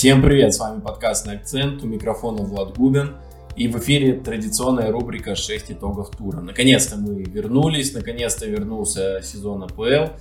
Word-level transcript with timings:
Всем 0.00 0.22
привет, 0.22 0.54
с 0.54 0.58
вами 0.58 0.80
подкаст 0.80 1.26
«На 1.26 1.32
акцент», 1.32 1.82
у 1.82 1.86
микрофона 1.86 2.42
Влад 2.42 2.74
Губин. 2.74 3.16
И 3.54 3.68
в 3.68 3.78
эфире 3.80 4.14
традиционная 4.14 4.90
рубрика 4.90 5.32
«6 5.32 5.74
итогов 5.74 6.08
тура». 6.16 6.40
Наконец-то 6.40 6.96
мы 6.96 7.22
вернулись, 7.22 7.92
наконец-то 7.92 8.46
вернулся 8.46 9.20
сезон 9.22 9.64
АПЛ. 9.64 10.14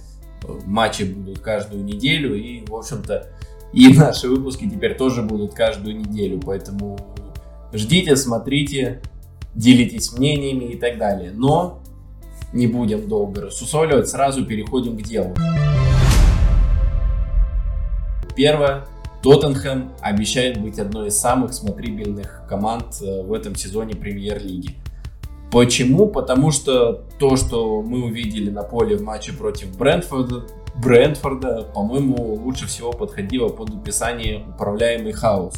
Матчи 0.65 1.03
будут 1.03 1.39
каждую 1.39 1.85
неделю, 1.85 2.35
и, 2.35 2.65
в 2.65 2.75
общем-то, 2.75 3.29
и 3.71 3.87
наши 3.93 4.27
выпуски 4.27 4.69
теперь 4.69 4.97
тоже 4.97 5.21
будут 5.21 5.53
каждую 5.53 5.97
неделю. 5.97 6.41
Поэтому 6.45 6.99
ждите, 7.71 8.17
смотрите, 8.17 9.01
делитесь 9.55 10.11
мнениями 10.11 10.73
и 10.73 10.75
так 10.75 10.97
далее. 10.97 11.31
Но 11.33 11.81
не 12.51 12.67
будем 12.67 13.07
долго 13.07 13.43
рассусоливать, 13.43 14.09
сразу 14.09 14.45
переходим 14.45 14.97
к 14.97 15.03
делу. 15.03 15.33
Первое. 18.35 18.85
Тоттенхэм 19.21 19.91
обещает 20.01 20.61
быть 20.61 20.79
одной 20.79 21.09
из 21.09 21.17
самых 21.17 21.53
смотрибельных 21.53 22.43
команд 22.47 23.01
э, 23.01 23.21
в 23.21 23.33
этом 23.33 23.55
сезоне 23.55 23.95
премьер-лиги. 23.95 24.75
Почему? 25.51 26.07
Потому 26.07 26.51
что 26.51 27.05
то, 27.17 27.35
что 27.35 27.81
мы 27.81 28.05
увидели 28.05 28.49
на 28.49 28.63
поле 28.63 28.95
в 28.95 29.01
матче 29.01 29.33
против 29.33 29.75
Брентфорда, 29.77 30.45
Брентфорда, 30.75 31.67
по-моему, 31.73 32.35
лучше 32.35 32.67
всего 32.67 32.91
подходило 32.91 33.49
под 33.49 33.71
описание 33.71 34.45
управляемый 34.47 35.11
хаос. 35.11 35.55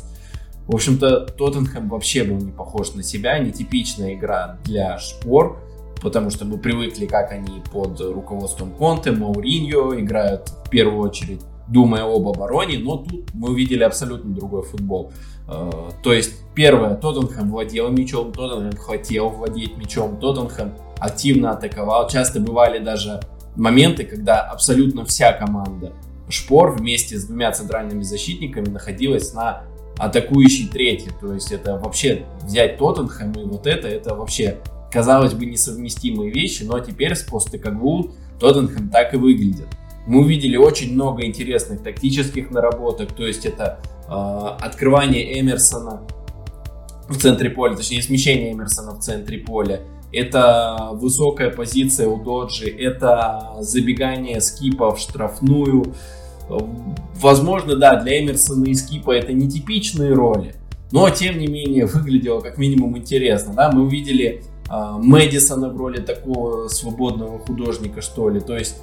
В 0.68 0.76
общем-то, 0.76 1.28
Тоттенхэм 1.28 1.90
вообще 1.90 2.24
был 2.24 2.38
не 2.38 2.52
похож 2.52 2.94
на 2.94 3.04
себя, 3.04 3.38
нетипичная 3.38 4.14
игра 4.14 4.58
для 4.64 4.98
шпор, 4.98 5.60
потому 6.02 6.30
что 6.30 6.46
мы 6.46 6.58
привыкли, 6.58 7.06
как 7.06 7.32
они 7.32 7.62
под 7.72 8.00
руководством 8.00 8.72
Конте, 8.72 9.12
Мауриньо 9.12 10.00
играют 10.00 10.50
в 10.66 10.70
первую 10.70 11.02
очередь 11.02 11.42
думая 11.68 12.04
об 12.04 12.28
обороне, 12.28 12.80
но 12.80 12.98
тут 12.98 13.34
мы 13.34 13.50
увидели 13.50 13.84
абсолютно 13.84 14.34
другой 14.34 14.64
футбол. 14.64 15.12
Э, 15.48 15.70
то 16.04 16.14
есть, 16.14 16.34
первое, 16.56 16.96
Тоттенхэм 16.96 17.50
владел 17.50 17.90
мячом, 17.90 18.32
Тоттенхэм 18.32 18.78
хотел 18.78 19.30
владеть 19.30 19.78
мячом, 19.78 20.18
Тоттенхэм 20.18 20.74
активно 21.00 21.52
атаковал. 21.52 22.08
Часто 22.10 22.40
бывали 22.40 22.80
даже 22.80 23.22
моменты, 23.56 24.06
когда 24.06 24.42
абсолютно 24.42 25.06
вся 25.06 25.34
команда 25.34 25.94
Шпор 26.30 26.72
вместе 26.72 27.18
с 27.18 27.26
двумя 27.26 27.52
центральными 27.52 28.04
защитниками 28.04 28.70
находилась 28.70 29.34
на 29.34 29.64
атакующей 29.98 30.68
третьей. 30.68 31.12
То 31.20 31.34
есть 31.34 31.52
это 31.52 31.78
вообще 31.78 32.26
взять 32.44 32.78
Тоттенхэм 32.78 33.34
и 33.34 33.44
вот 33.44 33.68
это, 33.68 33.88
это 33.88 34.16
вообще 34.16 34.60
казалось 34.92 35.34
бы 35.34 35.46
несовместимые 35.46 36.32
вещи, 36.32 36.64
но 36.64 36.80
теперь 36.80 37.16
с 37.16 37.24
Постекоглу 37.24 38.12
Тоттенхэм 38.40 38.90
так 38.90 39.14
и 39.14 39.18
выглядит. 39.18 39.68
Мы 40.08 40.22
увидели 40.22 40.58
очень 40.58 40.94
много 40.94 41.26
интересных 41.26 41.84
тактических 41.84 42.52
наработок, 42.52 43.14
то 43.14 43.26
есть 43.26 43.46
это 43.46 43.80
э, 44.08 44.12
открывание 44.12 45.40
Эмерсона 45.40 46.02
в 47.08 47.18
центре 47.18 47.50
поля, 47.50 47.76
точнее 47.76 48.02
смещение 48.02 48.54
Эмерсона 48.54 48.94
в 48.94 49.00
центре 49.00 49.38
поля, 49.38 49.82
это 50.12 50.90
высокая 50.94 51.52
позиция 51.52 52.08
у 52.08 52.22
Доджи, 52.22 52.70
это 52.70 53.58
забегание 53.60 54.42
скипа 54.42 54.94
в 54.94 55.00
штрафную. 55.00 55.94
Возможно, 57.16 57.76
да, 57.76 57.96
для 58.02 58.22
Эмерсона 58.22 58.66
и 58.66 58.74
скипа 58.74 59.12
это 59.12 59.32
нетипичные 59.32 60.14
роли, 60.14 60.56
но 60.92 61.10
тем 61.10 61.38
не 61.38 61.48
менее 61.48 61.86
выглядело 61.94 62.42
как 62.42 62.58
минимум 62.58 62.98
интересно. 62.98 63.54
Да? 63.54 63.72
Мы 63.72 63.84
увидели 63.84 64.44
э, 64.70 64.98
Мэдисона 64.98 65.70
в 65.70 65.78
роли 65.78 66.02
такого 66.02 66.68
свободного 66.68 67.40
художника, 67.40 68.02
что 68.02 68.30
ли. 68.30 68.42
То 68.42 68.58
есть 68.58 68.78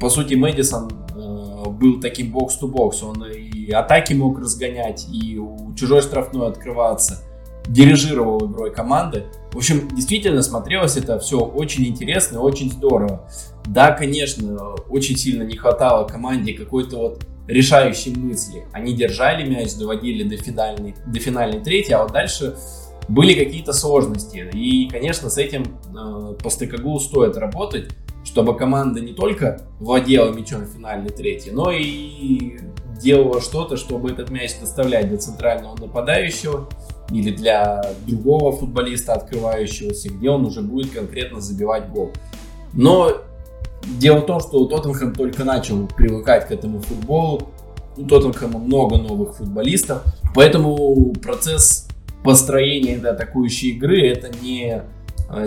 по 0.00 0.08
сути, 0.08 0.34
Мэдисон 0.34 0.90
э, 1.14 1.68
был 1.70 2.00
таким 2.00 2.32
бокс-то-бокс. 2.32 3.02
Он 3.02 3.24
и 3.24 3.70
атаки 3.70 4.14
мог 4.14 4.38
разгонять, 4.38 5.06
и 5.12 5.38
у 5.38 5.74
чужой 5.74 6.02
штрафной 6.02 6.48
открываться. 6.48 7.22
Дирижировал 7.66 8.46
игрой 8.50 8.72
команды. 8.72 9.24
В 9.52 9.56
общем, 9.56 9.88
действительно 9.94 10.42
смотрелось 10.42 10.96
это 10.96 11.18
все 11.18 11.40
очень 11.40 11.86
интересно, 11.86 12.40
очень 12.40 12.70
здорово. 12.70 13.26
Да, 13.64 13.92
конечно, 13.92 14.74
очень 14.90 15.16
сильно 15.16 15.44
не 15.44 15.56
хватало 15.56 16.06
команде 16.06 16.52
какой-то 16.52 16.98
вот 16.98 17.26
решающей 17.46 18.14
мысли. 18.14 18.64
Они 18.72 18.94
держали 18.94 19.48
мяч, 19.48 19.74
доводили 19.74 20.28
до 20.28 20.36
финальной, 20.36 20.94
до 21.06 21.18
финальной 21.18 21.60
трети, 21.62 21.92
а 21.92 22.02
вот 22.02 22.12
дальше 22.12 22.56
были 23.08 23.34
какие-то 23.34 23.72
сложности. 23.72 24.48
И, 24.52 24.88
конечно, 24.88 25.30
с 25.30 25.38
этим 25.38 25.64
э, 25.64 26.34
по 26.42 26.50
стыкагу 26.50 26.98
стоит 26.98 27.36
работать 27.36 27.90
чтобы 28.24 28.56
команда 28.56 29.00
не 29.00 29.12
только 29.12 29.62
владела 29.78 30.32
мячом 30.32 30.62
в 30.62 30.68
финальной 30.68 31.10
трети, 31.10 31.50
но 31.50 31.70
и 31.70 32.58
делала 33.00 33.40
что-то, 33.40 33.76
чтобы 33.76 34.10
этот 34.10 34.30
мяч 34.30 34.58
доставлять 34.58 35.08
для 35.08 35.18
центрального 35.18 35.76
нападающего 35.76 36.68
или 37.10 37.30
для 37.30 37.82
другого 38.06 38.52
футболиста, 38.52 39.12
открывающегося, 39.12 40.08
где 40.08 40.30
он 40.30 40.46
уже 40.46 40.62
будет 40.62 40.92
конкретно 40.92 41.40
забивать 41.40 41.90
гол. 41.90 42.12
Но 42.72 43.12
дело 43.98 44.20
в 44.20 44.26
том, 44.26 44.40
что 44.40 44.64
Тоттенхэм 44.64 45.14
только 45.14 45.44
начал 45.44 45.86
привыкать 45.86 46.48
к 46.48 46.50
этому 46.50 46.80
футболу. 46.80 47.50
У 47.96 48.04
Тоттенхэма 48.04 48.58
много 48.58 48.96
новых 48.96 49.36
футболистов, 49.36 50.02
поэтому 50.34 51.12
процесс 51.22 51.86
построения 52.24 52.94
этой 52.94 53.10
атакующей 53.10 53.70
игры 53.70 54.08
это 54.08 54.30
не 54.42 54.82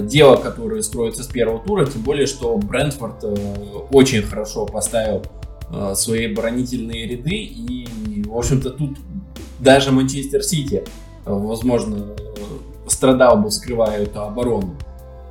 дело, 0.01 0.37
которое 0.37 0.81
строится 0.81 1.23
с 1.23 1.27
первого 1.27 1.59
тура, 1.59 1.85
тем 1.85 2.01
более, 2.01 2.27
что 2.27 2.57
Брентфорд 2.57 3.23
э, 3.23 3.35
очень 3.91 4.21
хорошо 4.23 4.65
поставил 4.65 5.23
э, 5.71 5.93
свои 5.95 6.31
оборонительные 6.31 7.07
ряды, 7.07 7.35
и, 7.35 8.23
в 8.25 8.35
общем-то, 8.35 8.71
тут 8.71 8.97
даже 9.59 9.91
Манчестер 9.91 10.43
Сити, 10.43 10.83
возможно, 11.25 12.15
страдал 12.87 13.37
бы, 13.37 13.51
скрывая 13.51 14.03
эту 14.03 14.21
оборону. 14.21 14.75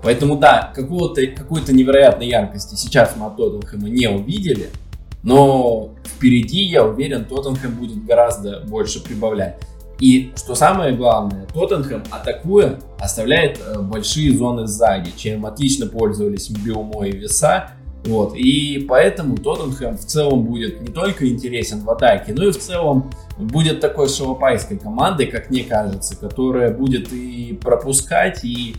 Поэтому, 0.02 0.36
да, 0.36 0.72
какого-то, 0.74 1.26
какой-то 1.26 1.72
невероятной 1.72 2.28
яркости 2.28 2.74
сейчас 2.76 3.14
мы 3.16 3.26
от 3.26 3.36
Тоттенхэма 3.36 3.88
не 3.88 4.08
увидели, 4.08 4.70
но 5.22 5.90
впереди, 6.04 6.62
я 6.62 6.84
уверен, 6.84 7.24
Тоттенхэм 7.24 7.74
будет 7.74 8.04
гораздо 8.04 8.60
больше 8.60 9.02
прибавлять. 9.02 9.60
И 9.98 10.32
что 10.36 10.54
самое 10.54 10.94
главное, 10.94 11.46
Тоттенхэм, 11.54 12.04
атакуя, 12.10 12.78
оставляет 12.98 13.58
э, 13.58 13.80
большие 13.80 14.36
зоны 14.36 14.66
сзади, 14.66 15.12
чем 15.16 15.46
отлично 15.46 15.86
пользовались 15.86 16.50
Биомо 16.50 17.06
и 17.06 17.12
Веса. 17.12 17.70
Вот. 18.04 18.36
И 18.36 18.84
поэтому 18.88 19.36
Тоттенхэм 19.36 19.96
в 19.96 20.04
целом 20.04 20.44
будет 20.44 20.82
не 20.82 20.88
только 20.88 21.28
интересен 21.28 21.80
в 21.80 21.90
атаке, 21.90 22.34
но 22.34 22.44
и 22.44 22.52
в 22.52 22.58
целом 22.58 23.10
будет 23.38 23.80
такой 23.80 24.08
шалопайской 24.08 24.78
командой, 24.78 25.26
как 25.26 25.50
мне 25.50 25.64
кажется, 25.64 26.14
которая 26.14 26.72
будет 26.72 27.12
и 27.12 27.58
пропускать, 27.60 28.44
и 28.44 28.76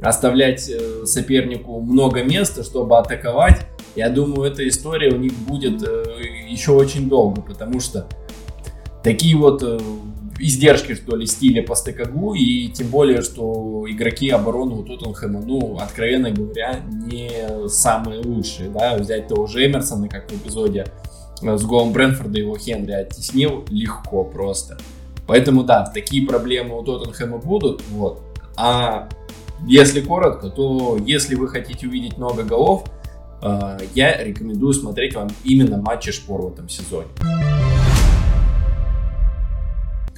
оставлять 0.00 0.68
э, 0.70 1.04
сопернику 1.04 1.80
много 1.80 2.22
места, 2.22 2.62
чтобы 2.62 2.96
атаковать. 2.96 3.66
Я 3.96 4.08
думаю, 4.08 4.50
эта 4.50 4.66
история 4.68 5.12
у 5.12 5.18
них 5.18 5.32
будет 5.32 5.82
э, 5.82 6.04
еще 6.48 6.72
очень 6.72 7.08
долго, 7.08 7.42
потому 7.42 7.80
что 7.80 8.06
такие 9.02 9.36
вот 9.36 9.62
издержки, 10.40 10.94
что 10.94 11.16
ли, 11.16 11.26
стиля 11.26 11.62
по 11.62 11.74
стыкагу, 11.74 12.34
и 12.34 12.68
тем 12.68 12.88
более, 12.88 13.22
что 13.22 13.84
игроки 13.88 14.30
обороны 14.30 14.74
у 14.74 14.82
Тоттенхэма, 14.82 15.40
ну, 15.40 15.78
откровенно 15.78 16.30
говоря, 16.30 16.80
не 16.90 17.68
самые 17.68 18.20
лучшие, 18.20 18.70
да, 18.70 18.96
взять 18.96 19.28
того 19.28 19.46
же 19.46 19.66
Эмерсона, 19.66 20.08
как 20.08 20.30
в 20.30 20.36
эпизоде 20.36 20.86
с 21.42 21.64
голом 21.64 21.92
Брэнфорда 21.92 22.38
его 22.38 22.56
Хенри 22.56 22.92
оттеснил 22.92 23.64
легко 23.70 24.24
просто. 24.24 24.78
Поэтому, 25.26 25.62
да, 25.62 25.86
такие 25.86 26.26
проблемы 26.26 26.78
у 26.78 26.82
Тоттенхэма 26.82 27.38
будут, 27.38 27.82
вот. 27.90 28.20
А 28.56 29.08
если 29.66 30.00
коротко, 30.00 30.48
то 30.48 30.98
если 31.04 31.34
вы 31.34 31.48
хотите 31.48 31.86
увидеть 31.86 32.18
много 32.18 32.42
голов, 32.42 32.84
э, 33.42 33.78
я 33.94 34.22
рекомендую 34.22 34.72
смотреть 34.72 35.14
вам 35.14 35.28
именно 35.44 35.76
матчи 35.76 36.12
Шпор 36.12 36.42
в 36.42 36.52
этом 36.52 36.68
сезоне. 36.68 37.08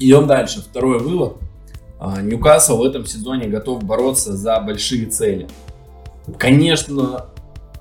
Идем 0.02 0.26
дальше. 0.26 0.60
Второй 0.60 0.98
вывод. 0.98 1.36
А, 2.00 2.20
Ньюкасл 2.20 2.78
в 2.78 2.82
этом 2.82 3.06
сезоне 3.06 3.46
готов 3.46 3.84
бороться 3.84 4.36
за 4.36 4.58
большие 4.58 5.06
цели. 5.06 5.46
Конечно, 6.38 7.26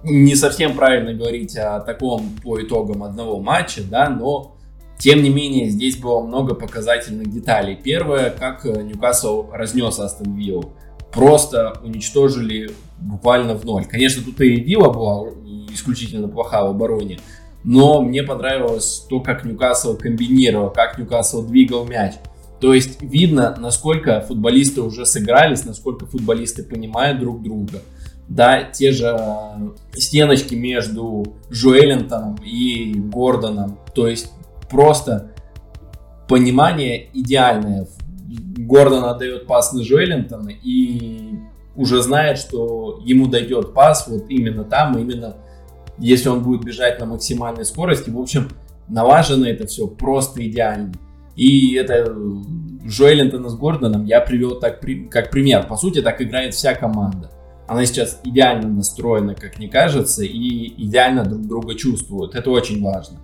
не 0.03 0.35
совсем 0.35 0.75
правильно 0.75 1.13
говорить 1.13 1.57
о 1.57 1.79
таком 1.79 2.29
по 2.43 2.61
итогам 2.61 3.01
одного 3.01 3.39
матча, 3.39 3.81
да, 3.83 4.09
но 4.09 4.55
тем 4.99 5.23
не 5.23 5.31
менее 5.31 5.69
здесь 5.69 5.97
было 5.97 6.21
много 6.21 6.53
показательных 6.53 7.31
деталей. 7.31 7.75
Первое, 7.75 8.29
как 8.29 8.65
Ньюкасл 8.65 9.47
разнес 9.51 9.99
Астон 9.99 10.35
Виллу. 10.35 10.73
Просто 11.11 11.79
уничтожили 11.83 12.69
буквально 12.99 13.55
в 13.55 13.65
ноль. 13.65 13.85
Конечно, 13.85 14.23
тут 14.23 14.39
и 14.41 14.57
Вилла 14.57 14.93
была 14.93 15.27
исключительно 15.73 16.27
плоха 16.27 16.63
в 16.63 16.69
обороне, 16.69 17.19
но 17.63 18.01
мне 18.01 18.23
понравилось 18.23 19.05
то, 19.09 19.19
как 19.19 19.45
Ньюкасл 19.45 19.97
комбинировал, 19.97 20.69
как 20.69 20.97
Ньюкасл 20.97 21.43
двигал 21.43 21.85
мяч. 21.85 22.13
То 22.59 22.73
есть 22.73 23.01
видно, 23.01 23.55
насколько 23.59 24.21
футболисты 24.21 24.81
уже 24.81 25.05
сыгрались, 25.05 25.65
насколько 25.65 26.05
футболисты 26.05 26.63
понимают 26.63 27.19
друг 27.19 27.41
друга. 27.41 27.81
Да, 28.27 28.63
те 28.63 28.91
же 28.91 29.07
э, 29.07 29.71
стеночки 29.93 30.55
между 30.55 31.35
Жуэлентоном 31.49 32.35
и 32.45 32.93
Гордоном. 32.93 33.79
То 33.93 34.07
есть 34.07 34.31
просто 34.69 35.31
понимание 36.29 37.09
идеальное. 37.13 37.87
Гордон 38.57 39.03
отдает 39.05 39.47
пас 39.47 39.73
на 39.73 39.81
Джоэллинтона 39.81 40.49
и 40.49 41.39
уже 41.75 42.01
знает, 42.01 42.37
что 42.37 43.01
ему 43.03 43.27
дойдет 43.27 43.73
пас 43.73 44.07
вот 44.07 44.25
именно 44.29 44.63
там, 44.63 44.97
именно 44.97 45.35
если 46.01 46.29
он 46.29 46.43
будет 46.43 46.63
бежать 46.63 46.99
на 46.99 47.05
максимальной 47.05 47.65
скорости. 47.65 48.09
В 48.09 48.19
общем, 48.19 48.49
налажено 48.87 49.47
это 49.47 49.67
все 49.67 49.87
просто 49.87 50.45
идеально. 50.47 50.93
И 51.35 51.75
это 51.75 52.13
Джоэллинтона 52.85 53.49
с 53.49 53.55
Гордоном 53.55 54.05
я 54.05 54.19
привел 54.19 54.59
так, 54.59 54.81
как 55.09 55.31
пример. 55.31 55.67
По 55.67 55.77
сути, 55.77 56.01
так 56.01 56.21
играет 56.21 56.53
вся 56.53 56.73
команда. 56.73 57.31
Она 57.67 57.85
сейчас 57.85 58.19
идеально 58.25 58.67
настроена, 58.67 59.33
как 59.33 59.57
мне 59.57 59.69
кажется, 59.69 60.23
и 60.23 60.83
идеально 60.83 61.23
друг 61.23 61.47
друга 61.47 61.75
чувствуют. 61.75 62.35
Это 62.35 62.49
очень 62.49 62.83
важно. 62.83 63.19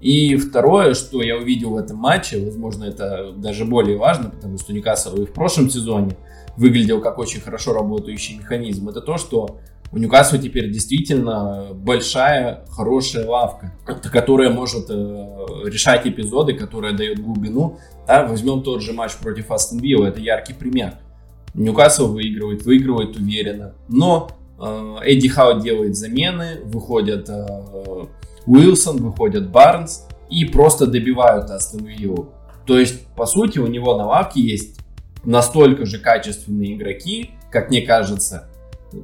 И 0.00 0.36
второе, 0.36 0.94
что 0.94 1.22
я 1.22 1.36
увидел 1.36 1.70
в 1.70 1.76
этом 1.76 1.98
матче, 1.98 2.44
возможно, 2.44 2.84
это 2.84 3.32
даже 3.32 3.64
более 3.64 3.96
важно, 3.96 4.30
потому 4.30 4.58
что 4.58 4.72
Ньюкасл 4.72 5.22
и 5.22 5.26
в 5.26 5.32
прошлом 5.32 5.70
сезоне 5.70 6.16
выглядел 6.56 7.00
как 7.00 7.18
очень 7.18 7.40
хорошо 7.40 7.72
работающий 7.72 8.36
механизм, 8.36 8.88
это 8.88 9.00
то, 9.00 9.16
что 9.16 9.60
у 9.94 9.98
Ньюкасла 9.98 10.38
теперь 10.38 10.70
действительно 10.72 11.68
большая, 11.72 12.64
хорошая 12.68 13.28
лавка, 13.28 13.72
которая 14.12 14.50
может 14.50 14.86
э, 14.90 14.92
решать 15.66 16.04
эпизоды, 16.04 16.54
которая 16.54 16.94
дает 16.94 17.22
глубину. 17.22 17.78
Да, 18.08 18.26
возьмем 18.26 18.64
тот 18.64 18.82
же 18.82 18.92
матч 18.92 19.12
против 19.14 19.52
Астон 19.52 19.78
Вилла, 19.78 20.06
это 20.06 20.20
яркий 20.20 20.52
пример. 20.52 20.94
Ньюкасл 21.54 22.12
выигрывает, 22.12 22.64
выигрывает 22.64 23.16
уверенно, 23.16 23.74
но 23.88 24.30
э, 24.58 24.96
Эдди 25.04 25.28
Хау 25.28 25.60
делает 25.60 25.94
замены, 25.94 26.62
выходят 26.64 27.28
э, 27.28 27.46
Уилсон, 28.46 28.96
выходят 28.96 29.48
Барнс 29.48 30.08
и 30.28 30.44
просто 30.44 30.88
добивают 30.88 31.50
Астон 31.50 31.84
Виллу. 31.84 32.30
То 32.66 32.80
есть, 32.80 33.06
по 33.14 33.26
сути, 33.26 33.60
у 33.60 33.68
него 33.68 33.96
на 33.96 34.06
лавке 34.06 34.40
есть 34.40 34.80
настолько 35.22 35.86
же 35.86 35.98
качественные 35.98 36.74
игроки, 36.74 37.30
как 37.52 37.70
мне 37.70 37.82
кажется, 37.82 38.48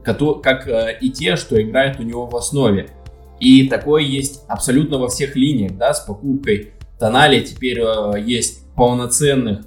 как 0.05 0.69
э, 0.69 0.99
и 1.01 1.11
те, 1.11 1.37
что 1.37 1.61
играют 1.61 2.01
у 2.01 2.03
него 2.03 2.27
в 2.27 2.37
основе. 2.37 2.91
И 3.39 3.69
такое 3.69 4.03
есть 4.03 4.45
абсолютно 4.49 4.99
во 4.99 5.09
всех 5.09 5.37
линиях, 5.37 5.77
да, 5.77 5.95
с 5.95 6.01
покупкой 6.01 6.73
Тонали 7.01 7.41
теперь 7.41 7.81
э, 7.81 8.21
есть 8.21 8.67
полноценных 8.77 9.63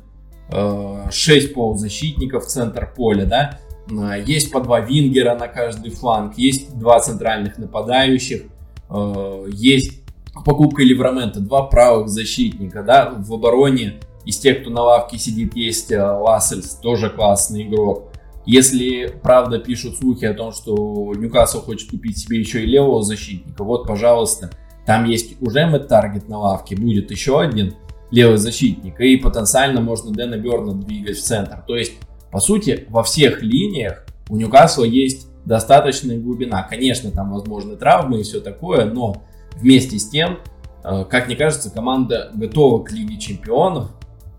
э, 0.51 1.09
6 1.11 1.53
полузащитников 1.55 2.45
в 2.45 2.47
центр 2.47 2.93
поля, 2.95 3.25
да, 3.25 3.59
э, 3.89 4.23
есть 4.23 4.51
по 4.51 4.61
два 4.61 4.79
вингера 4.79 5.35
на 5.35 5.47
каждый 5.47 5.89
фланг, 5.89 6.37
есть 6.37 6.77
два 6.77 6.99
центральных 6.99 7.57
нападающих, 7.57 8.43
э, 8.87 9.45
есть 9.51 10.03
покупка 10.45 10.83
Ливрамента, 10.83 11.39
два 11.39 11.63
правых 11.63 12.07
защитника, 12.07 12.83
да, 12.83 13.11
в 13.17 13.33
обороне 13.33 13.95
из 14.25 14.37
тех, 14.37 14.61
кто 14.61 14.69
на 14.69 14.83
лавке 14.83 15.17
сидит, 15.17 15.55
есть 15.55 15.91
э, 15.91 15.99
Лассельс, 15.99 16.75
тоже 16.75 17.09
классный 17.09 17.63
игрок. 17.63 18.12
Если 18.45 19.07
правда 19.22 19.60
пишут 19.60 19.98
слухи 19.98 20.25
о 20.25 20.34
том, 20.34 20.51
что 20.51 21.13
Ньюкасл 21.16 21.62
хочет 21.62 21.90
купить 21.90 22.18
себе 22.18 22.40
еще 22.40 22.63
и 22.63 22.66
левого 22.66 23.01
защитника, 23.01 23.63
вот, 23.63 23.88
пожалуйста, 23.88 24.51
там 24.86 25.06
есть 25.06 25.42
уже 25.42 25.66
Мэтт 25.66 25.88
Таргет 25.88 26.28
на 26.28 26.40
лавке, 26.40 26.75
будет 26.75 27.10
еще 27.10 27.40
один 27.40 27.75
левый 28.12 28.38
защитник, 28.38 29.00
и 29.00 29.18
потенциально 29.18 29.81
можно 29.81 30.12
Дэна 30.12 30.38
Берна 30.38 30.74
двигать 30.74 31.18
в 31.18 31.24
центр. 31.24 31.63
То 31.66 31.75
есть, 31.75 31.94
по 32.31 32.40
сути, 32.40 32.86
во 32.90 33.01
всех 33.01 33.42
линиях 33.42 34.06
у 34.30 34.36
Ньюкасла 34.36 34.84
есть 34.84 35.30
достаточная 35.45 36.19
глубина. 36.19 36.63
Конечно, 36.63 37.12
там 37.12 37.31
возможны 37.31 37.75
травмы 37.75 38.19
и 38.19 38.24
все 38.24 38.40
такое, 38.40 38.86
но 38.86 39.24
вместе 39.56 39.98
с 40.00 40.10
тем, 40.10 40.40
э, 40.84 41.06
как 41.10 41.28
мне 41.28 41.36
кажется, 41.36 41.69
команда 41.69 42.31
готова 42.36 42.84
к 42.84 42.92
Лиге 42.92 43.18
Чемпионов, 43.18 43.92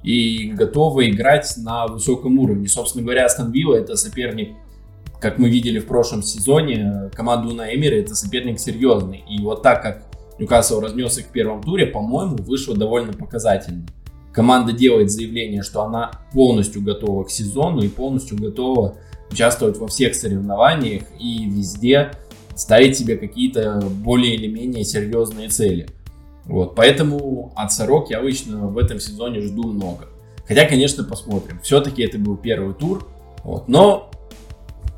и 0.04 0.50
готовы 0.52 1.08
играть 1.08 1.54
на 1.56 1.86
высоком 1.86 2.38
уровне. 2.38 2.68
Собственно 2.68 3.02
говоря, 3.02 3.24
Астон 3.24 3.50
Вилла 3.50 3.76
это 3.76 3.96
соперник, 3.96 4.50
как 5.20 5.38
мы 5.38 5.48
видели 5.48 5.78
в 5.78 5.86
прошлом 5.86 6.22
сезоне, 6.22 7.10
команду 7.14 7.54
на 7.54 7.74
Эмире 7.74 8.02
это 8.02 8.14
соперник 8.14 8.60
серьезный. 8.60 9.24
И 9.28 9.40
вот 9.40 9.62
так 9.62 9.82
как 9.82 10.04
Ньюкасл 10.38 10.80
разнесся 10.80 11.22
к 11.22 11.28
первому 11.28 11.62
туре, 11.62 11.86
по-моему, 11.86 12.36
вышло 12.36 12.76
довольно 12.76 13.12
показательно. 13.12 13.86
Команда 14.32 14.72
делает 14.72 15.10
заявление, 15.10 15.62
что 15.62 15.82
она 15.82 16.10
полностью 16.32 16.82
готова 16.82 17.24
к 17.24 17.30
сезону 17.30 17.80
и 17.82 17.88
полностью 17.88 18.36
готова 18.36 18.96
участвовать 19.30 19.78
во 19.78 19.86
всех 19.86 20.14
соревнованиях 20.14 21.04
и 21.18 21.46
везде 21.46 22.10
ставить 22.56 22.98
себе 22.98 23.16
какие-то 23.16 23.80
более 23.80 24.34
или 24.34 24.48
менее 24.48 24.84
серьезные 24.84 25.48
цели. 25.48 25.86
Вот, 26.46 26.74
поэтому 26.74 27.52
от 27.56 27.72
Сорок 27.72 28.10
я 28.10 28.18
обычно 28.18 28.66
в 28.66 28.78
этом 28.78 29.00
сезоне 29.00 29.40
жду 29.40 29.72
много. 29.72 30.06
Хотя, 30.46 30.66
конечно, 30.66 31.04
посмотрим. 31.04 31.58
Все-таки 31.62 32.02
это 32.02 32.18
был 32.18 32.36
первый 32.36 32.74
тур, 32.74 33.08
вот, 33.42 33.66
но, 33.66 34.10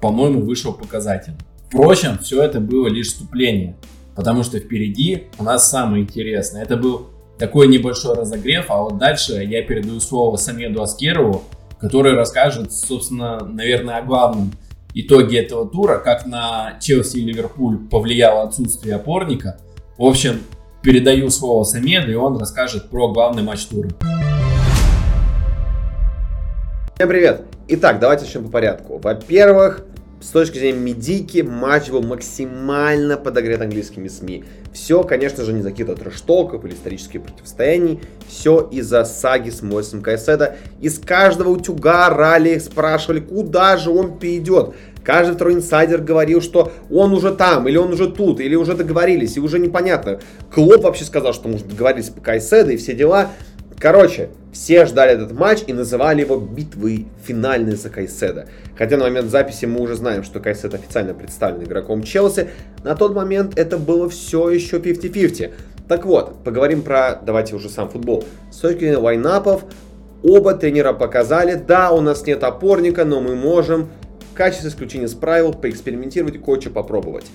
по-моему, 0.00 0.40
вышел 0.40 0.72
показательно. 0.72 1.38
Впрочем, 1.68 2.18
все 2.18 2.42
это 2.42 2.60
было 2.60 2.88
лишь 2.88 3.08
вступление, 3.08 3.76
потому 4.14 4.42
что 4.42 4.58
впереди 4.58 5.24
у 5.38 5.44
нас 5.44 5.70
самое 5.70 6.02
интересное. 6.02 6.62
Это 6.62 6.76
был 6.76 7.08
такой 7.38 7.68
небольшой 7.68 8.16
разогрев, 8.16 8.66
а 8.70 8.82
вот 8.82 8.98
дальше 8.98 9.34
я 9.44 9.62
передаю 9.62 10.00
слово 10.00 10.36
Самеду 10.36 10.82
Аскерову, 10.82 11.44
который 11.78 12.14
расскажет, 12.14 12.72
собственно, 12.72 13.44
наверное, 13.44 13.98
о 13.98 14.02
главном 14.02 14.52
итоге 14.94 15.40
этого 15.40 15.68
тура, 15.68 15.98
как 15.98 16.26
на 16.26 16.78
Челси 16.80 17.18
и 17.18 17.24
Ливерпуль 17.24 17.78
повлияло 17.88 18.42
отсутствие 18.42 18.96
опорника. 18.96 19.60
В 19.98 20.04
общем, 20.04 20.40
передаю 20.86 21.30
слово 21.30 21.64
Самеду, 21.64 22.12
и 22.12 22.14
он 22.14 22.38
расскажет 22.38 22.88
про 22.88 23.12
главный 23.12 23.42
матч 23.42 23.66
тура. 23.66 23.88
Всем 26.94 27.08
привет! 27.08 27.42
Итак, 27.66 27.98
давайте 27.98 28.24
начнем 28.24 28.44
по 28.44 28.50
порядку. 28.52 28.98
Во-первых, 29.02 29.82
с 30.20 30.28
точки 30.28 30.58
зрения 30.58 30.78
медики, 30.78 31.40
матч 31.40 31.90
был 31.90 32.02
максимально 32.02 33.16
подогрет 33.16 33.62
английскими 33.62 34.06
СМИ. 34.06 34.44
Все, 34.72 35.02
конечно 35.02 35.44
же, 35.44 35.52
не 35.52 35.62
за 35.62 35.70
каких-то 35.70 35.96
трэштолков 35.96 36.64
или 36.64 36.74
исторических 36.74 37.22
противостояний. 37.22 38.00
Все 38.28 38.68
из-за 38.70 39.04
саги 39.04 39.50
с 39.50 39.62
Мойсом 39.62 40.02
Кайседа. 40.02 40.56
Из 40.80 41.00
каждого 41.00 41.48
утюга 41.48 42.10
ралли 42.10 42.58
спрашивали, 42.58 43.18
куда 43.18 43.76
же 43.76 43.90
он 43.90 44.20
перейдет. 44.20 44.74
Каждый 45.06 45.36
второй 45.36 45.54
инсайдер 45.54 46.00
говорил, 46.00 46.42
что 46.42 46.72
он 46.90 47.12
уже 47.12 47.32
там, 47.32 47.68
или 47.68 47.76
он 47.76 47.92
уже 47.92 48.10
тут, 48.10 48.40
или 48.40 48.56
уже 48.56 48.74
договорились, 48.74 49.36
и 49.36 49.40
уже 49.40 49.60
непонятно. 49.60 50.18
Клоп 50.52 50.82
вообще 50.82 51.04
сказал, 51.04 51.32
что 51.32 51.48
может 51.48 51.68
договорились 51.68 52.08
по 52.08 52.20
Кайседа 52.20 52.72
и 52.72 52.76
все 52.76 52.92
дела. 52.92 53.28
Короче, 53.78 54.30
все 54.52 54.84
ждали 54.84 55.12
этот 55.12 55.30
матч 55.30 55.62
и 55.68 55.72
называли 55.72 56.22
его 56.22 56.38
битвой 56.38 57.06
финальной 57.24 57.76
за 57.76 57.88
Кайседа. 57.88 58.48
Хотя 58.76 58.96
на 58.96 59.04
момент 59.04 59.30
записи 59.30 59.64
мы 59.66 59.80
уже 59.80 59.94
знаем, 59.94 60.24
что 60.24 60.40
Кайсед 60.40 60.74
официально 60.74 61.14
представлен 61.14 61.62
игроком 61.62 62.02
Челси. 62.02 62.48
На 62.82 62.96
тот 62.96 63.14
момент 63.14 63.56
это 63.56 63.78
было 63.78 64.08
все 64.08 64.50
еще 64.50 64.78
50-50. 64.78 65.52
Так 65.86 66.04
вот, 66.04 66.42
поговорим 66.42 66.82
про, 66.82 67.20
давайте 67.24 67.54
уже 67.54 67.68
сам 67.68 67.88
футбол. 67.88 68.24
С 68.50 68.56
точки 68.56 68.80
зрения 68.80 68.96
лайнапов, 68.96 69.66
оба 70.24 70.54
тренера 70.54 70.92
показали, 70.92 71.54
да, 71.54 71.92
у 71.92 72.00
нас 72.00 72.26
нет 72.26 72.42
опорника, 72.42 73.04
но 73.04 73.20
мы 73.20 73.36
можем 73.36 73.88
качестве 74.36 74.70
исключения 74.70 75.06
из 75.06 75.14
правил, 75.14 75.52
поэкспериментировать, 75.52 76.42
кое-что 76.42 76.70
попробовать. 76.70 77.26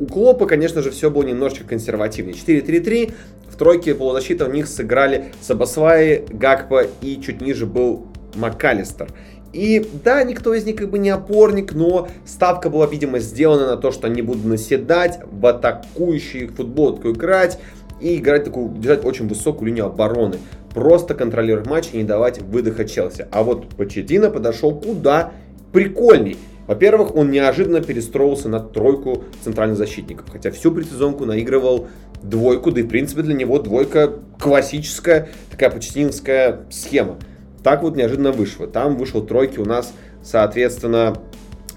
У 0.00 0.06
Клопа, 0.06 0.46
конечно 0.46 0.82
же, 0.82 0.90
все 0.90 1.10
было 1.10 1.24
немножечко 1.24 1.64
консервативнее. 1.64 2.34
4-3-3, 2.34 3.12
в 3.50 3.56
тройке 3.56 3.94
полузащиты 3.94 4.44
у 4.44 4.52
них 4.52 4.68
сыграли 4.68 5.26
Сабасвай, 5.40 6.24
Гакпа 6.30 6.86
и 7.02 7.20
чуть 7.20 7.40
ниже 7.40 7.66
был 7.66 8.06
МакКаллистер. 8.34 9.08
И 9.52 9.88
да, 10.04 10.22
никто 10.24 10.54
из 10.54 10.64
них 10.64 10.76
как 10.76 10.90
бы 10.90 10.98
не 10.98 11.10
опорник, 11.10 11.72
но 11.72 12.08
ставка 12.26 12.68
была, 12.70 12.86
видимо, 12.86 13.18
сделана 13.18 13.66
на 13.66 13.76
то, 13.76 13.90
что 13.90 14.06
они 14.06 14.22
будут 14.22 14.44
наседать, 14.44 15.20
в 15.24 15.44
атакующий 15.46 16.46
футбол 16.48 16.96
такой 16.96 17.12
играть 17.12 17.58
и 18.00 18.18
играть 18.18 18.44
такую, 18.44 18.68
держать 18.68 19.04
очень 19.04 19.26
высокую 19.26 19.68
линию 19.68 19.86
обороны. 19.86 20.36
Просто 20.74 21.14
контролировать 21.14 21.66
матч 21.66 21.88
и 21.92 21.96
не 21.96 22.04
давать 22.04 22.40
выдоха 22.40 22.84
Челси. 22.84 23.26
А 23.32 23.42
вот 23.42 23.68
Почетина 23.70 24.30
подошел 24.30 24.78
куда 24.78 25.32
прикольный. 25.72 26.36
Во-первых, 26.66 27.16
он 27.16 27.30
неожиданно 27.30 27.80
перестроился 27.80 28.48
на 28.48 28.60
тройку 28.60 29.24
центральных 29.42 29.78
защитников, 29.78 30.30
хотя 30.30 30.50
всю 30.50 30.70
предсезонку 30.70 31.24
наигрывал 31.24 31.88
двойку, 32.22 32.70
да 32.70 32.80
и 32.80 32.82
в 32.82 32.88
принципе 32.88 33.22
для 33.22 33.34
него 33.34 33.58
двойка 33.58 34.12
классическая, 34.38 35.28
такая 35.50 35.70
почтинская 35.70 36.60
схема. 36.70 37.16
Так 37.62 37.82
вот 37.82 37.96
неожиданно 37.96 38.32
вышло. 38.32 38.66
Там 38.66 38.96
вышел 38.96 39.22
тройки 39.22 39.58
у 39.58 39.64
нас, 39.64 39.92
соответственно, 40.22 41.16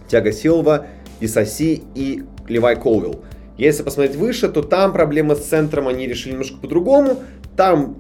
Тяга 0.10 0.32
Силва, 0.32 0.88
Исаси 1.22 1.84
и 1.96 2.24
Левай 2.48 2.76
Колвилл. 2.76 3.24
Если 3.58 3.84
посмотреть 3.84 4.16
выше, 4.18 4.50
то 4.50 4.62
там 4.62 4.92
проблема 4.92 5.36
с 5.36 5.46
центром 5.46 5.88
они 5.88 6.08
решили 6.08 6.34
немножко 6.34 6.58
по-другому. 6.58 7.20
Там 7.56 7.96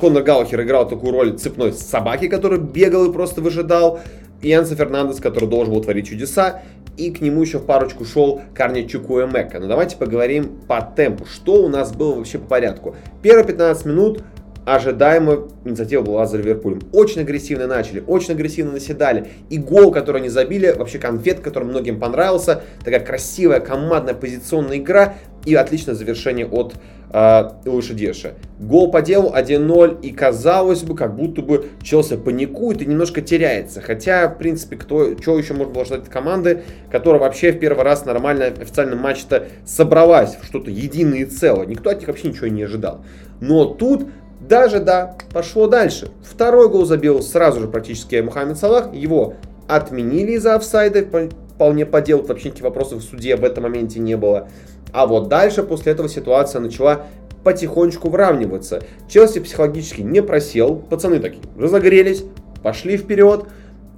Конор 0.00 0.22
Гаухер 0.22 0.62
играл 0.62 0.88
такую 0.88 1.12
роль 1.12 1.38
цепной 1.38 1.72
собаки, 1.72 2.28
который 2.28 2.58
бегал 2.58 3.08
и 3.08 3.12
просто 3.12 3.40
выжидал. 3.40 4.00
Янса 4.42 4.76
Фернандес, 4.76 5.20
который 5.20 5.48
должен 5.48 5.72
был 5.72 5.82
творить 5.82 6.08
чудеса, 6.08 6.62
и 6.96 7.10
к 7.10 7.20
нему 7.20 7.42
еще 7.42 7.58
в 7.58 7.66
парочку 7.66 8.04
шел 8.04 8.40
Карни 8.54 8.86
Чукуэмека. 8.86 9.58
Но 9.58 9.66
давайте 9.66 9.96
поговорим 9.96 10.60
по 10.68 10.80
темпу, 10.80 11.26
что 11.26 11.64
у 11.64 11.68
нас 11.68 11.92
было 11.92 12.14
вообще 12.14 12.38
по 12.38 12.46
порядку. 12.46 12.94
Первые 13.22 13.46
15 13.46 13.86
минут 13.86 14.22
ожидаемо 14.64 15.48
инициатива 15.64 16.02
была 16.02 16.26
за 16.26 16.38
Ливерпулем. 16.38 16.80
Очень 16.92 17.22
агрессивно 17.22 17.66
начали, 17.66 18.02
очень 18.06 18.32
агрессивно 18.32 18.72
наседали. 18.72 19.28
И 19.50 19.58
гол, 19.58 19.90
который 19.90 20.20
они 20.20 20.28
забили, 20.28 20.72
вообще 20.72 20.98
конфет, 20.98 21.40
который 21.40 21.64
многим 21.64 22.00
понравился. 22.00 22.62
Такая 22.84 23.00
красивая 23.00 23.60
командная 23.60 24.14
позиционная 24.14 24.78
игра 24.78 25.14
и 25.44 25.54
отличное 25.54 25.94
завершение 25.94 26.46
от 26.46 26.74
э, 27.12 27.50
Илыша 27.66 27.94
Деша. 27.94 28.34
Гол 28.58 28.90
по 28.90 29.02
делу 29.02 29.32
1-0 29.34 30.00
и 30.00 30.10
казалось 30.12 30.82
бы, 30.82 30.96
как 30.96 31.14
будто 31.14 31.42
бы 31.42 31.66
Челси 31.82 32.16
паникует 32.16 32.80
и 32.80 32.86
немножко 32.86 33.20
теряется. 33.20 33.82
Хотя, 33.82 34.28
в 34.28 34.38
принципе, 34.38 34.76
кто, 34.76 35.18
что 35.18 35.38
еще 35.38 35.52
можно 35.52 35.72
было 35.72 35.84
ждать 35.84 36.02
от 36.02 36.08
команды, 36.08 36.62
которая 36.90 37.20
вообще 37.20 37.52
в 37.52 37.58
первый 37.58 37.84
раз 37.84 38.06
нормально 38.06 38.46
официальном 38.46 39.00
матче-то 39.00 39.48
собралась 39.66 40.36
в 40.40 40.46
что-то 40.46 40.70
единое 40.70 41.20
и 41.20 41.24
целое. 41.24 41.66
Никто 41.66 41.90
от 41.90 41.98
них 41.98 42.08
вообще 42.08 42.28
ничего 42.28 42.46
не 42.46 42.62
ожидал. 42.62 43.04
Но 43.40 43.66
тут 43.66 44.06
даже, 44.40 44.80
да, 44.80 45.16
пошло 45.32 45.66
дальше. 45.66 46.08
Второй 46.22 46.68
гол 46.68 46.84
забил 46.84 47.22
сразу 47.22 47.60
же 47.60 47.68
практически 47.68 48.16
Мухаммед 48.16 48.58
Салах. 48.58 48.92
Его 48.92 49.34
отменили 49.68 50.32
из-за 50.32 50.54
офсайда. 50.54 51.04
Вполне 51.54 51.86
по 51.86 52.00
делу, 52.00 52.24
вообще 52.24 52.48
никаких 52.48 52.64
вопросов 52.64 53.00
в 53.00 53.08
суде 53.08 53.36
в 53.36 53.44
этом 53.44 53.62
моменте 53.62 54.00
не 54.00 54.16
было. 54.16 54.48
А 54.92 55.06
вот 55.06 55.28
дальше 55.28 55.62
после 55.62 55.92
этого 55.92 56.08
ситуация 56.08 56.60
начала 56.60 57.06
потихонечку 57.42 58.08
выравниваться. 58.08 58.82
Челси 59.08 59.40
психологически 59.40 60.00
не 60.00 60.22
просел. 60.22 60.76
Пацаны 60.76 61.20
такие 61.20 61.42
разогрелись, 61.56 62.24
пошли 62.62 62.96
вперед 62.96 63.44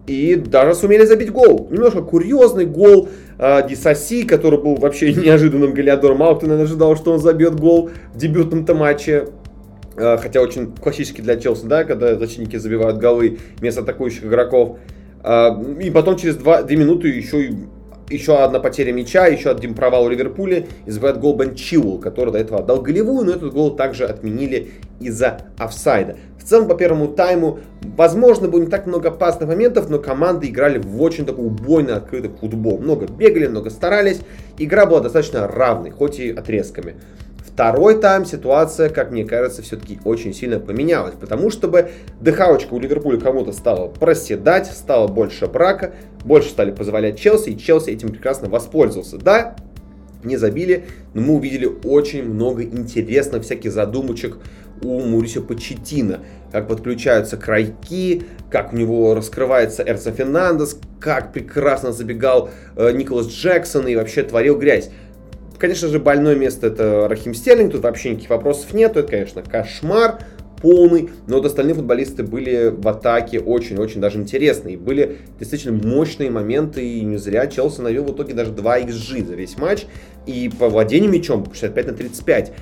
и 0.06 0.36
даже 0.36 0.74
сумели 0.74 1.04
забить 1.04 1.32
гол. 1.32 1.68
Немножко 1.70 2.02
курьезный 2.02 2.66
гол 2.66 3.08
э, 3.38 3.68
Дисаси, 3.68 4.24
который 4.24 4.60
был 4.60 4.76
вообще 4.76 5.12
неожиданным 5.14 5.74
голеадором. 5.74 6.18
Мало 6.18 6.36
кто, 6.36 6.46
наверное, 6.46 6.66
ожидал, 6.66 6.96
что 6.96 7.12
он 7.12 7.18
забьет 7.18 7.58
гол 7.58 7.90
в 8.12 8.18
дебютном-то 8.18 8.74
матче. 8.74 9.28
Э, 9.96 10.18
хотя 10.18 10.40
очень 10.40 10.74
классический 10.74 11.22
для 11.22 11.36
Челси, 11.36 11.66
да, 11.66 11.84
когда 11.84 12.16
защитники 12.16 12.56
забивают 12.56 12.98
голы 12.98 13.38
вместо 13.58 13.80
атакующих 13.80 14.24
игроков. 14.24 14.78
Э, 15.24 15.50
и 15.80 15.90
потом 15.90 16.16
через 16.16 16.36
2, 16.36 16.62
2 16.62 16.76
минуты 16.76 17.08
еще 17.08 17.50
еще 18.08 18.36
одна 18.36 18.60
потеря 18.60 18.92
мяча, 18.92 19.26
еще 19.26 19.50
один 19.50 19.74
провал 19.74 20.04
у 20.04 20.08
Ливерпуля 20.08 20.66
и 20.84 20.90
забивает 20.90 21.18
гол 21.18 21.36
Бен 21.36 21.54
Чилл, 21.54 21.98
который 21.98 22.32
до 22.32 22.38
этого 22.38 22.60
отдал 22.60 22.80
голевую, 22.80 23.26
но 23.26 23.32
этот 23.32 23.52
гол 23.52 23.74
также 23.74 24.04
отменили 24.04 24.68
из-за 25.00 25.40
офсайда. 25.58 26.16
В 26.38 26.48
целом, 26.48 26.68
по 26.68 26.76
первому 26.76 27.08
тайму, 27.08 27.58
возможно, 27.96 28.46
было 28.46 28.60
не 28.60 28.68
так 28.68 28.86
много 28.86 29.08
опасных 29.08 29.48
моментов, 29.48 29.90
но 29.90 29.98
команды 29.98 30.46
играли 30.46 30.78
в 30.78 31.02
очень 31.02 31.26
такой 31.26 31.46
убойный, 31.46 31.94
открытый 31.94 32.30
футбол. 32.30 32.78
Много 32.78 33.06
бегали, 33.06 33.48
много 33.48 33.70
старались. 33.70 34.20
Игра 34.56 34.86
была 34.86 35.00
достаточно 35.00 35.48
равной, 35.48 35.90
хоть 35.90 36.20
и 36.20 36.30
отрезками. 36.30 36.94
Второй 37.46 38.00
тайм 38.00 38.24
ситуация, 38.24 38.88
как 38.88 39.10
мне 39.10 39.24
кажется, 39.24 39.62
все-таки 39.62 40.00
очень 40.04 40.34
сильно 40.34 40.58
поменялась, 40.58 41.14
потому 41.18 41.50
что 41.50 41.68
бы 41.68 41.90
дыхалочка 42.20 42.74
у 42.74 42.80
Ливерпуля 42.80 43.18
кому-то 43.18 43.52
стала 43.52 43.88
проседать, 43.88 44.66
стало 44.66 45.06
больше 45.08 45.46
брака, 45.46 45.94
больше 46.24 46.50
стали 46.50 46.72
позволять 46.72 47.18
Челси, 47.18 47.50
и 47.50 47.58
Челси 47.58 47.90
этим 47.90 48.08
прекрасно 48.08 48.48
воспользовался. 48.48 49.16
Да, 49.18 49.56
не 50.24 50.36
забили, 50.36 50.86
но 51.14 51.22
мы 51.22 51.34
увидели 51.34 51.70
очень 51.84 52.24
много 52.24 52.62
интересных 52.64 53.44
всяких 53.44 53.72
задумочек 53.72 54.38
у 54.82 55.00
Мурисио 55.00 55.42
Почетина. 55.42 56.20
Как 56.52 56.68
подключаются 56.68 57.36
крайки, 57.36 58.24
как 58.50 58.72
у 58.72 58.76
него 58.76 59.14
раскрывается 59.14 59.82
Эрцо 59.82 60.10
Фернандес, 60.10 60.78
как 61.00 61.32
прекрасно 61.32 61.92
забегал 61.92 62.50
э, 62.76 62.92
Николас 62.92 63.28
Джексон 63.28 63.86
и 63.86 63.96
вообще 63.96 64.22
творил 64.22 64.58
грязь. 64.58 64.90
Конечно 65.58 65.88
же, 65.88 65.98
больное 65.98 66.34
место 66.34 66.66
это 66.66 67.08
Рахим 67.08 67.34
Стерлинг, 67.34 67.72
тут 67.72 67.82
вообще 67.82 68.10
никаких 68.10 68.30
вопросов 68.30 68.74
нет, 68.74 68.96
это, 68.96 69.08
конечно, 69.08 69.42
кошмар 69.42 70.18
полный, 70.60 71.10
но 71.26 71.36
вот 71.36 71.46
остальные 71.46 71.74
футболисты 71.74 72.22
были 72.22 72.72
в 72.74 72.86
атаке 72.88 73.40
очень-очень 73.40 74.00
даже 74.00 74.18
интересные. 74.18 74.76
Были 74.76 75.18
действительно 75.38 75.80
мощные 75.86 76.30
моменты, 76.30 76.84
и 76.84 77.02
не 77.02 77.18
зря 77.18 77.46
Челси 77.46 77.80
навел 77.80 78.04
в 78.04 78.14
итоге 78.14 78.34
даже 78.34 78.52
2 78.52 78.80
XG 78.80 79.26
за 79.26 79.34
весь 79.34 79.58
матч. 79.58 79.84
И 80.26 80.50
по 80.58 80.68
владению 80.68 81.10
мячом 81.10 81.46
65 81.52 81.86
на 81.86 81.92
35. 81.92 82.52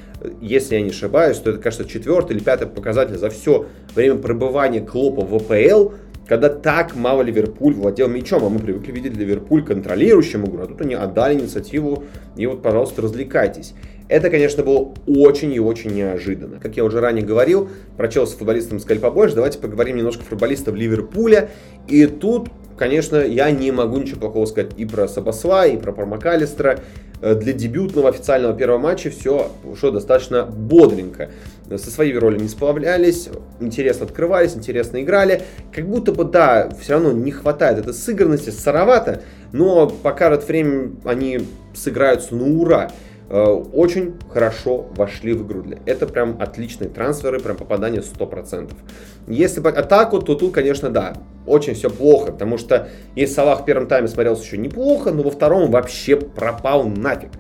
Если 0.42 0.74
я 0.74 0.82
не 0.82 0.90
ошибаюсь, 0.90 1.38
то 1.38 1.50
это, 1.50 1.58
кажется, 1.60 1.88
четвертый 1.88 2.36
или 2.36 2.42
пятый 2.42 2.66
показатель 2.66 3.16
за 3.16 3.30
все 3.30 3.66
время 3.94 4.16
пребывания 4.16 4.80
Клопа 4.80 5.22
в 5.22 5.38
ВПЛ 5.38 5.94
когда 6.26 6.49
так 6.49 6.95
мало 6.97 7.23
Ливерпуль 7.23 7.75
владел 7.75 8.09
мячом, 8.09 8.45
а 8.45 8.49
мы 8.49 8.59
привыкли 8.59 8.93
видеть 8.93 9.16
Ливерпуль 9.16 9.64
контролирующим 9.64 10.45
игру, 10.47 10.62
а 10.62 10.66
тут 10.66 10.81
они 10.81 10.95
отдали 10.95 11.35
инициативу, 11.35 12.04
и 12.37 12.47
вот, 12.47 12.62
пожалуйста, 12.62 13.02
развлекайтесь. 13.02 13.75
Это, 14.09 14.28
конечно, 14.28 14.62
было 14.62 14.93
очень 15.07 15.52
и 15.52 15.61
очень 15.61 15.93
неожиданно. 15.93 16.61
Как 16.61 16.76
я 16.76 16.85
уже 16.85 17.00
ранее 17.00 17.25
говорил, 17.25 17.71
про 17.97 18.09
Челси 18.09 18.37
футболистам 18.37 18.78
сказали 18.78 18.99
побольше, 18.99 19.35
давайте 19.35 19.59
поговорим 19.59 19.97
немножко 19.97 20.23
футболистов 20.25 20.75
Ливерпуля. 20.75 21.50
И 21.88 22.07
тут, 22.07 22.49
конечно, 22.76 23.16
я 23.16 23.50
не 23.50 23.71
могу 23.73 23.99
ничего 23.99 24.21
плохого 24.21 24.47
сказать 24.47 24.73
и 24.76 24.85
про 24.85 25.09
Сабасла, 25.09 25.66
и 25.66 25.76
про 25.76 25.93
Пармакалистра. 25.93 26.81
Э, 27.21 27.35
для 27.35 27.52
дебютного 27.52 28.11
официального 28.11 28.54
первого 28.54 28.78
матча 28.78 29.11
все 29.11 29.50
ушло 29.64 29.90
достаточно 29.90 30.45
бодренько. 30.45 31.31
Со 31.71 31.90
своими 31.90 32.19
ролями 32.19 32.47
сплавлялись, 32.47 33.31
интересно 33.61 34.04
открывались, 34.04 34.54
интересно 34.54 35.02
играли. 35.02 35.43
Как 35.73 35.88
будто 35.88 36.12
бы, 36.12 36.25
да, 36.25 36.69
все 36.81 36.95
равно 36.95 37.12
не 37.12 37.31
хватает 37.31 37.78
этой 37.78 37.95
сыгранности, 37.95 38.50
сыровато, 38.50 39.23
но 39.52 39.88
пока 39.88 40.28
от 40.33 40.47
времени 40.47 40.97
они 41.04 41.40
сыграются 41.75 42.35
на 42.35 42.45
ура. 42.45 42.90
Э, 43.31 43.43
очень 43.73 44.14
хорошо 44.33 44.87
вошли 44.97 45.33
в 45.33 45.47
игру. 45.47 45.64
Это 45.87 46.07
прям 46.07 46.37
отличные 46.40 46.90
трансферы, 46.90 47.40
прям 47.40 47.57
попадание 47.57 48.02
100%. 48.02 48.73
Если 49.26 49.61
бы 49.61 49.71
атаку, 49.71 50.21
то 50.21 50.35
тут, 50.35 50.52
конечно, 50.52 50.90
да, 50.90 51.14
очень 51.47 51.75
все 51.75 51.88
плохо, 51.88 52.33
потому 52.33 52.59
что 52.59 52.88
если 53.16 53.35
Салах 53.35 53.62
в 53.62 53.64
первом 53.64 53.87
тайме 53.87 54.09
смотрелся 54.09 54.43
еще 54.43 54.59
неплохо, 54.59 55.11
но 55.11 55.23
во 55.23 55.31
втором 55.31 55.71
вообще 55.71 56.16
пропал 56.16 56.85
нафиг. 56.85 57.31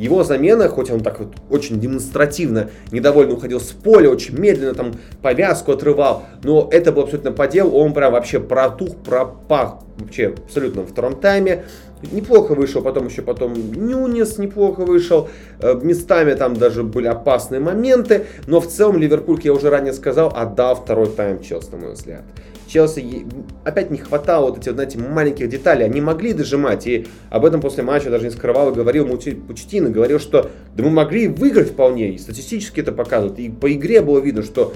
Его 0.00 0.24
замена, 0.24 0.66
хоть 0.68 0.90
он 0.90 1.00
так 1.00 1.18
вот 1.20 1.34
очень 1.50 1.78
демонстративно 1.78 2.70
недовольно 2.90 3.34
уходил 3.34 3.60
с 3.60 3.68
поля, 3.68 4.08
очень 4.08 4.38
медленно 4.38 4.72
там 4.72 4.94
повязку 5.20 5.72
отрывал, 5.72 6.22
но 6.42 6.68
это 6.72 6.90
было 6.90 7.04
абсолютно 7.04 7.32
по 7.32 7.46
делу, 7.46 7.72
он 7.72 7.92
прям 7.92 8.12
вообще 8.12 8.40
протух, 8.40 8.96
пропах 8.96 9.80
вообще 9.98 10.28
абсолютно 10.28 10.82
во 10.82 10.86
втором 10.86 11.20
тайме. 11.20 11.64
Неплохо 12.12 12.54
вышел, 12.54 12.82
потом 12.82 13.06
еще 13.06 13.22
потом 13.22 13.52
Нюнис 13.52 14.38
неплохо 14.38 14.80
вышел. 14.80 15.28
Э, 15.60 15.78
местами 15.82 16.32
там 16.34 16.54
даже 16.54 16.82
были 16.82 17.06
опасные 17.06 17.60
моменты. 17.60 18.26
Но 18.46 18.60
в 18.60 18.66
целом 18.66 18.98
Ливерпуль, 18.98 19.36
как 19.36 19.44
я 19.44 19.52
уже 19.52 19.68
ранее 19.68 19.92
сказал, 19.92 20.32
отдал 20.34 20.76
второй 20.76 21.08
тайм 21.08 21.42
Челси, 21.42 21.70
на 21.72 21.76
мой 21.76 21.92
взгляд. 21.92 22.22
Челси 22.68 23.26
опять 23.64 23.90
не 23.90 23.98
хватало 23.98 24.46
вот 24.46 24.58
этих, 24.58 24.72
знаете, 24.72 24.98
маленьких 24.98 25.48
деталей. 25.48 25.84
Они 25.84 26.00
могли 26.00 26.32
дожимать. 26.32 26.86
И 26.86 27.06
об 27.28 27.44
этом 27.44 27.60
после 27.60 27.82
матча 27.82 28.10
даже 28.10 28.24
не 28.24 28.30
скрывал 28.30 28.70
и 28.70 28.74
говорил 28.74 29.06
Пучтин. 29.06 29.92
Говорил, 29.92 30.20
что 30.20 30.50
да 30.74 30.84
мы 30.84 30.90
могли 30.90 31.28
выиграть 31.28 31.70
вполне. 31.70 32.12
И 32.12 32.18
статистически 32.18 32.80
это 32.80 32.92
показывает. 32.92 33.38
И 33.40 33.50
по 33.50 33.70
игре 33.72 34.00
было 34.00 34.20
видно, 34.20 34.42
что 34.42 34.72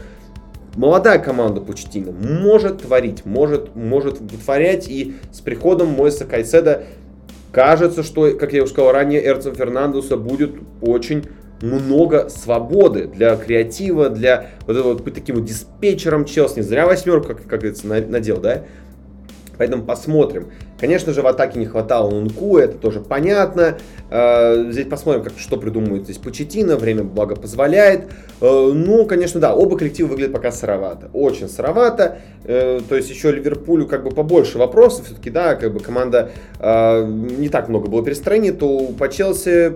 молодая 0.77 1.19
команда 1.21 1.61
Пучтина 1.61 2.11
может 2.11 2.83
творить, 2.83 3.25
может, 3.25 3.75
может 3.77 4.21
вытворять. 4.21 4.89
И 4.89 5.15
с 5.33 5.41
приходом 5.41 5.89
Мойса 5.89 6.25
Кайседа 6.25 6.85
кажется, 7.55 8.03
что, 8.03 8.33
как 8.33 8.53
я 8.53 8.63
уже 8.63 8.73
сказал 8.73 8.93
ранее, 8.93 9.25
Эрцем 9.25 9.55
Фернандуса 9.55 10.17
будет 10.17 10.53
очень 10.83 11.25
много 11.63 12.29
свободы 12.29 13.07
для 13.07 13.37
креатива, 13.37 14.11
для 14.11 14.51
вот 14.67 14.77
этого 14.77 14.95
быть 14.95 15.15
таким 15.15 15.37
вот 15.37 15.45
диспетчером 15.45 16.25
Челси. 16.25 16.57
Не 16.57 16.63
зря 16.63 16.87
восьмерку, 16.87 17.29
как, 17.29 17.43
как 17.47 17.61
говорится, 17.61 17.87
надел, 17.87 18.39
да? 18.39 18.65
Поэтому 19.59 19.85
посмотрим. 19.85 20.51
Конечно 20.79 21.13
же, 21.13 21.23
в 21.23 21.27
атаке 21.27 21.59
не 21.59 21.67
хватало 21.67 22.11
Нунку, 22.11 22.59
это 22.59 22.77
тоже 22.77 23.01
понятно. 23.01 23.79
Э, 24.11 24.71
здесь 24.71 24.87
посмотрим, 24.87 25.23
как, 25.23 25.35
что 25.37 25.57
придумает 25.57 26.05
здесь 26.05 26.19
Почетина, 26.19 26.77
время 26.77 27.05
благо 27.05 27.37
позволяет. 27.37 28.11
Э, 28.41 28.71
ну, 28.75 29.07
конечно, 29.07 29.41
да, 29.41 29.55
оба 29.55 29.79
коллектива 29.79 30.09
выглядят 30.09 30.33
пока 30.33 30.53
сыровато, 30.53 31.09
очень 31.13 31.49
сыровато. 31.49 32.19
Э, 32.45 32.81
то 32.89 32.97
есть 32.97 33.11
еще 33.11 33.31
Ливерпулю 33.33 33.87
как 33.87 34.05
бы 34.05 34.11
побольше 34.11 34.59
вопросов, 34.59 35.07
все-таки, 35.07 35.31
да, 35.31 35.55
как 35.55 35.73
бы 35.73 35.81
команда 35.81 36.31
не 36.61 37.49
так 37.49 37.69
много 37.69 37.89
было 37.89 38.05
перестроений, 38.05 38.53
то 38.53 38.89
по 38.99 39.09
Челси 39.09 39.75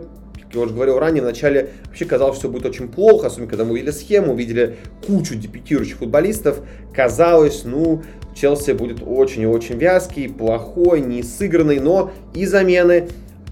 как 0.49 0.55
я 0.55 0.63
уже 0.63 0.73
говорил 0.73 0.99
ранее, 0.99 1.23
вначале 1.23 1.71
вообще 1.85 2.07
казалось, 2.07 2.39
что 2.39 2.49
все 2.49 2.51
будет 2.51 2.65
очень 2.65 2.89
плохо, 2.89 3.27
особенно 3.27 3.51
когда 3.51 3.65
мы 3.65 3.73
увидели 3.73 3.91
схему, 3.91 4.33
увидели 4.33 4.77
кучу 5.07 5.35
дебютирующих 5.35 5.99
футболистов. 5.99 6.61
Казалось, 6.95 7.65
ну, 7.65 8.03
Челси 8.35 8.73
будет 8.73 9.03
очень 9.05 9.43
и 9.43 9.47
очень 9.47 9.77
вязкий, 9.77 10.29
плохой, 10.29 11.01
не 11.01 11.23
сыгранный, 11.23 11.81
но 11.81 12.13
и 12.35 12.47
замены. 12.47 13.09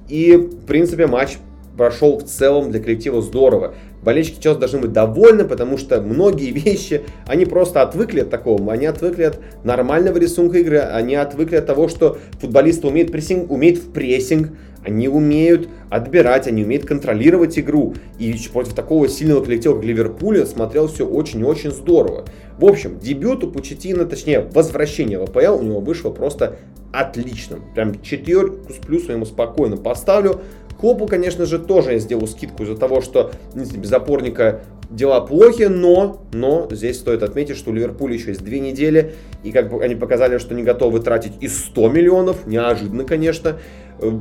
И, 0.09 0.37
в 0.37 0.65
принципе, 0.65 1.07
матч 1.07 1.37
прошел 1.76 2.19
в 2.19 2.25
целом 2.25 2.71
для 2.71 2.81
коллектива 2.81 3.21
здорово. 3.21 3.75
Болельщики 4.03 4.41
Челси 4.41 4.61
должны 4.61 4.79
быть 4.79 4.93
довольны, 4.93 5.45
потому 5.45 5.76
что 5.76 6.00
многие 6.00 6.50
вещи, 6.53 7.03
они 7.26 7.45
просто 7.45 7.83
отвыкли 7.83 8.21
от 8.21 8.31
такого, 8.31 8.73
они 8.73 8.87
отвыкли 8.87 9.25
от 9.25 9.41
нормального 9.65 10.17
рисунка 10.17 10.59
игры, 10.59 10.79
они 10.79 11.15
отвыкли 11.15 11.57
от 11.57 11.67
того, 11.67 11.88
что 11.88 12.17
футболисты 12.41 12.87
умеют, 12.87 13.12
прессинг, 13.12 13.50
умеют 13.50 13.81
в 13.81 13.91
прессинг, 13.93 14.53
они 14.87 15.09
умеют 15.09 15.69
отбирать, 15.90 16.47
они 16.47 16.62
умеют 16.62 16.87
контролировать 16.87 17.59
игру. 17.59 17.95
И 18.19 18.35
против 18.52 18.75
такого 18.75 19.09
сильного 19.09 19.45
коллектива, 19.45 19.75
как 19.75 19.85
Ливерпуля, 19.85 20.47
смотрел 20.47 20.87
все 20.87 21.07
очень-очень 21.07 21.73
здорово. 21.73 22.25
В 22.59 22.64
общем, 22.64 22.99
дебют 22.99 23.43
у 23.45 23.50
Пучетина, 23.50 24.07
точнее, 24.07 24.40
возвращение 24.40 25.19
в 25.19 25.25
АПЛ 25.25 25.59
у 25.59 25.62
него 25.62 25.81
вышло 25.81 26.11
просто 26.11 26.59
отличным. 26.93 27.64
Прям 27.75 28.00
четверку 28.00 28.73
с 28.73 28.76
плюсом 28.76 29.16
ему 29.16 29.26
спокойно 29.26 29.76
поставлю. 29.76 30.40
Клопу, 30.78 31.07
конечно 31.07 31.47
же, 31.47 31.59
тоже 31.59 31.93
я 31.93 31.99
сделал 31.99 32.26
скидку 32.28 32.62
из-за 32.62 32.76
того, 32.76 33.00
что 33.00 33.33
без 33.55 33.93
опорника 33.93 34.61
дела 34.90 35.21
плохи, 35.21 35.64
но, 35.64 36.23
но 36.33 36.69
здесь 36.71 36.99
стоит 36.99 37.23
отметить, 37.23 37.57
что 37.57 37.71
у 37.71 37.75
Ливерпуля 37.75 38.14
еще 38.14 38.28
есть 38.28 38.45
две 38.45 38.61
недели, 38.61 39.14
и 39.43 39.52
как 39.52 39.71
бы 39.71 39.83
они 39.83 39.95
показали, 39.95 40.38
что 40.38 40.55
не 40.55 40.62
готовы 40.62 41.00
тратить 41.00 41.33
и 41.40 41.49
100 41.49 41.88
миллионов, 41.88 42.47
неожиданно, 42.47 43.05
конечно, 43.05 43.59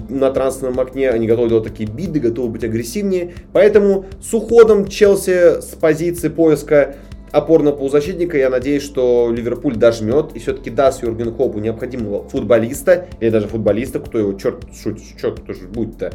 на 0.09 0.31
трансферном 0.31 0.79
окне, 0.79 1.09
они 1.09 1.27
готовы 1.27 1.49
делать 1.49 1.65
такие 1.65 1.89
биды, 1.89 2.19
готовы 2.19 2.49
быть 2.49 2.63
агрессивнее, 2.63 3.33
поэтому 3.53 4.05
с 4.21 4.33
уходом 4.33 4.87
Челси 4.87 5.61
с 5.61 5.75
позиции 5.79 6.29
поиска 6.29 6.95
опорного 7.31 7.75
полузащитника, 7.75 8.37
я 8.37 8.49
надеюсь, 8.49 8.83
что 8.83 9.29
Ливерпуль 9.35 9.75
дожмет 9.75 10.31
и 10.33 10.39
все-таки 10.39 10.69
даст 10.69 11.03
Юрген 11.03 11.33
Клопу 11.33 11.59
необходимого 11.59 12.27
футболиста, 12.29 13.07
или 13.19 13.29
даже 13.29 13.47
футболиста, 13.47 13.99
кто 13.99 14.17
его, 14.17 14.33
черт, 14.33 14.65
шут, 14.73 14.99
черт, 15.19 15.41
кто 15.41 15.53
же 15.53 15.67
будет-то, 15.67 16.11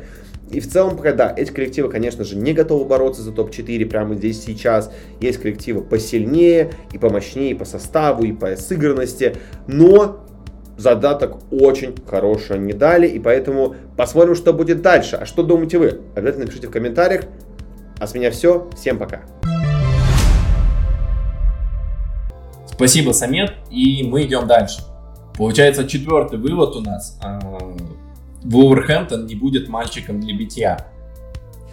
и 0.51 0.59
в 0.59 0.69
целом, 0.69 0.97
пока 0.97 1.13
да, 1.13 1.33
эти 1.37 1.53
коллективы, 1.53 1.89
конечно 1.89 2.25
же, 2.25 2.37
не 2.37 2.53
готовы 2.53 2.85
бороться 2.85 3.23
за 3.23 3.33
топ-4 3.33 3.87
прямо 3.87 4.17
здесь 4.17 4.43
сейчас. 4.43 4.93
Есть 5.21 5.41
коллективы 5.41 5.83
посильнее, 5.83 6.73
и 6.93 6.99
помощнее, 6.99 7.53
и 7.53 7.55
по 7.55 7.65
составу, 7.65 8.25
и 8.25 8.33
по 8.33 8.57
сыгранности. 8.57 9.37
Но 9.69 10.27
задаток 10.81 11.39
очень 11.51 11.95
хороший 12.07 12.59
не 12.59 12.73
дали, 12.73 13.07
и 13.07 13.19
поэтому 13.19 13.75
посмотрим, 13.97 14.35
что 14.35 14.53
будет 14.53 14.81
дальше. 14.83 15.17
А 15.17 15.27
что 15.27 15.43
думаете 15.43 15.79
вы? 15.79 16.01
Обязательно 16.15 16.45
напишите 16.47 16.69
в 16.69 16.71
комментариях. 16.71 17.25
А 17.99 18.07
с 18.07 18.15
меня 18.15 18.31
все. 18.31 18.69
Всем 18.75 18.99
пока. 18.99 19.21
Спасибо, 22.67 23.13
Самет, 23.13 23.53
и 23.71 24.03
мы 24.09 24.25
идем 24.25 24.47
дальше. 24.47 24.81
Получается, 25.37 25.87
четвертый 25.87 26.39
вывод 26.39 26.75
у 26.77 26.81
нас. 26.81 27.19
А, 27.23 27.39
Вулверхэмптон 28.43 29.27
не 29.27 29.35
будет 29.35 29.69
мальчиком 29.69 30.19
для 30.21 30.35
битья. 30.35 30.87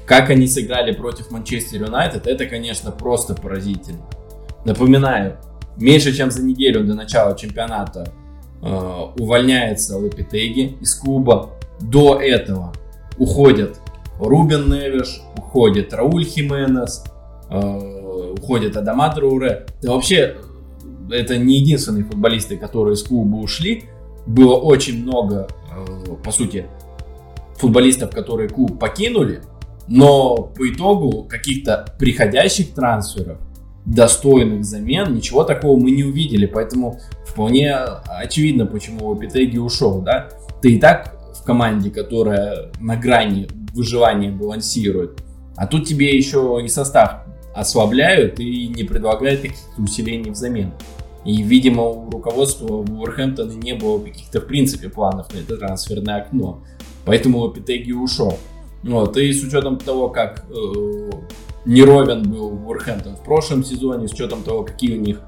Как 0.06 0.30
они 0.30 0.48
сыграли 0.48 0.92
против 0.92 1.32
Манчестер 1.32 1.84
Юнайтед, 1.84 2.28
это, 2.28 2.46
конечно, 2.46 2.92
просто 2.92 3.36
поразительно. 3.36 4.06
Напоминаю, 4.66 5.38
меньше 5.78 6.14
чем 6.14 6.30
за 6.30 6.44
неделю 6.44 6.84
до 6.84 6.94
начала 6.94 7.38
чемпионата 7.38 8.12
увольняется 9.18 9.98
Лапитеги 9.98 10.78
из 10.82 10.96
клуба. 10.96 11.52
До 11.80 12.20
этого 12.20 12.74
уходят 13.18 13.80
Рубен 14.20 14.70
Невиш, 14.70 15.22
уходит 15.38 15.94
Рауль 15.94 16.26
Хименес, 16.26 17.04
э, 17.50 18.34
уходит 18.38 18.76
Адама 18.78 19.14
Труре. 19.14 19.68
Да 19.82 19.94
вообще, 19.94 20.38
это 21.12 21.38
не 21.38 21.60
единственные 21.60 22.04
футболисты, 22.04 22.58
которые 22.58 22.96
из 22.96 23.04
клуба 23.04 23.36
ушли. 23.36 23.86
Было 24.26 24.56
очень 24.56 25.04
много 25.04 25.48
Э, 25.78 26.16
по 26.24 26.32
сути, 26.32 26.66
футболистов, 27.58 28.12
которые 28.12 28.50
клуб 28.50 28.80
покинули, 28.80 29.42
но 29.88 30.36
по 30.38 30.70
итогу 30.70 31.24
каких-то 31.24 31.94
приходящих 32.00 32.74
трансферов, 32.74 33.38
достойных 33.88 34.66
замен, 34.66 35.16
ничего 35.16 35.44
такого 35.44 35.80
мы 35.80 35.92
не 35.92 36.04
увидели, 36.04 36.46
поэтому 36.46 37.00
вполне 37.26 37.74
очевидно, 37.74 38.66
почему 38.66 39.08
Лопетеги 39.08 39.58
ушел, 39.58 40.02
да? 40.02 40.30
Ты 40.62 40.74
и 40.74 40.80
так 40.80 41.16
в 41.34 41.44
команде, 41.44 41.90
которая 41.90 42.70
на 42.80 42.98
грани 42.98 43.48
выживания 43.74 44.30
балансирует, 44.30 45.24
а 45.56 45.68
тут 45.68 45.88
тебе 45.88 46.16
еще 46.16 46.62
и 46.64 46.68
состав 46.68 47.22
ослабляют 47.56 48.40
и 48.40 48.68
не 48.68 48.84
предлагают 48.84 49.42
каких-то 49.42 49.82
усилений 49.82 50.32
взамен. 50.32 50.74
И, 51.26 51.42
видимо, 51.42 51.84
у 51.84 52.10
руководства 52.10 52.68
Вулверхэмптона 52.68 53.54
не 53.54 53.74
было 53.74 54.00
каких-то, 54.00 54.42
в 54.42 54.48
принципе, 54.48 54.90
планов 54.90 55.34
на 55.34 55.40
это 55.40 55.58
трансферное 55.58 56.22
окно. 56.22 56.62
Поэтому 57.06 57.40
Лопетеги 57.40 57.92
ушел. 57.92 58.38
Вот, 58.84 59.18
и 59.18 59.34
с 59.34 59.44
учетом 59.44 59.78
того, 59.78 60.10
как 60.10 60.46
э, 60.50 61.10
неровен 61.68 62.24
был 62.24 62.50
Вулверхэмптон 62.50 63.16
в 63.18 63.24
прошлом 63.24 63.64
сезоне, 63.64 64.08
с 64.08 64.14
учетом 64.14 64.42
того, 64.42 64.64
какие 64.64 64.98
у 64.98 65.02
них 65.02 65.22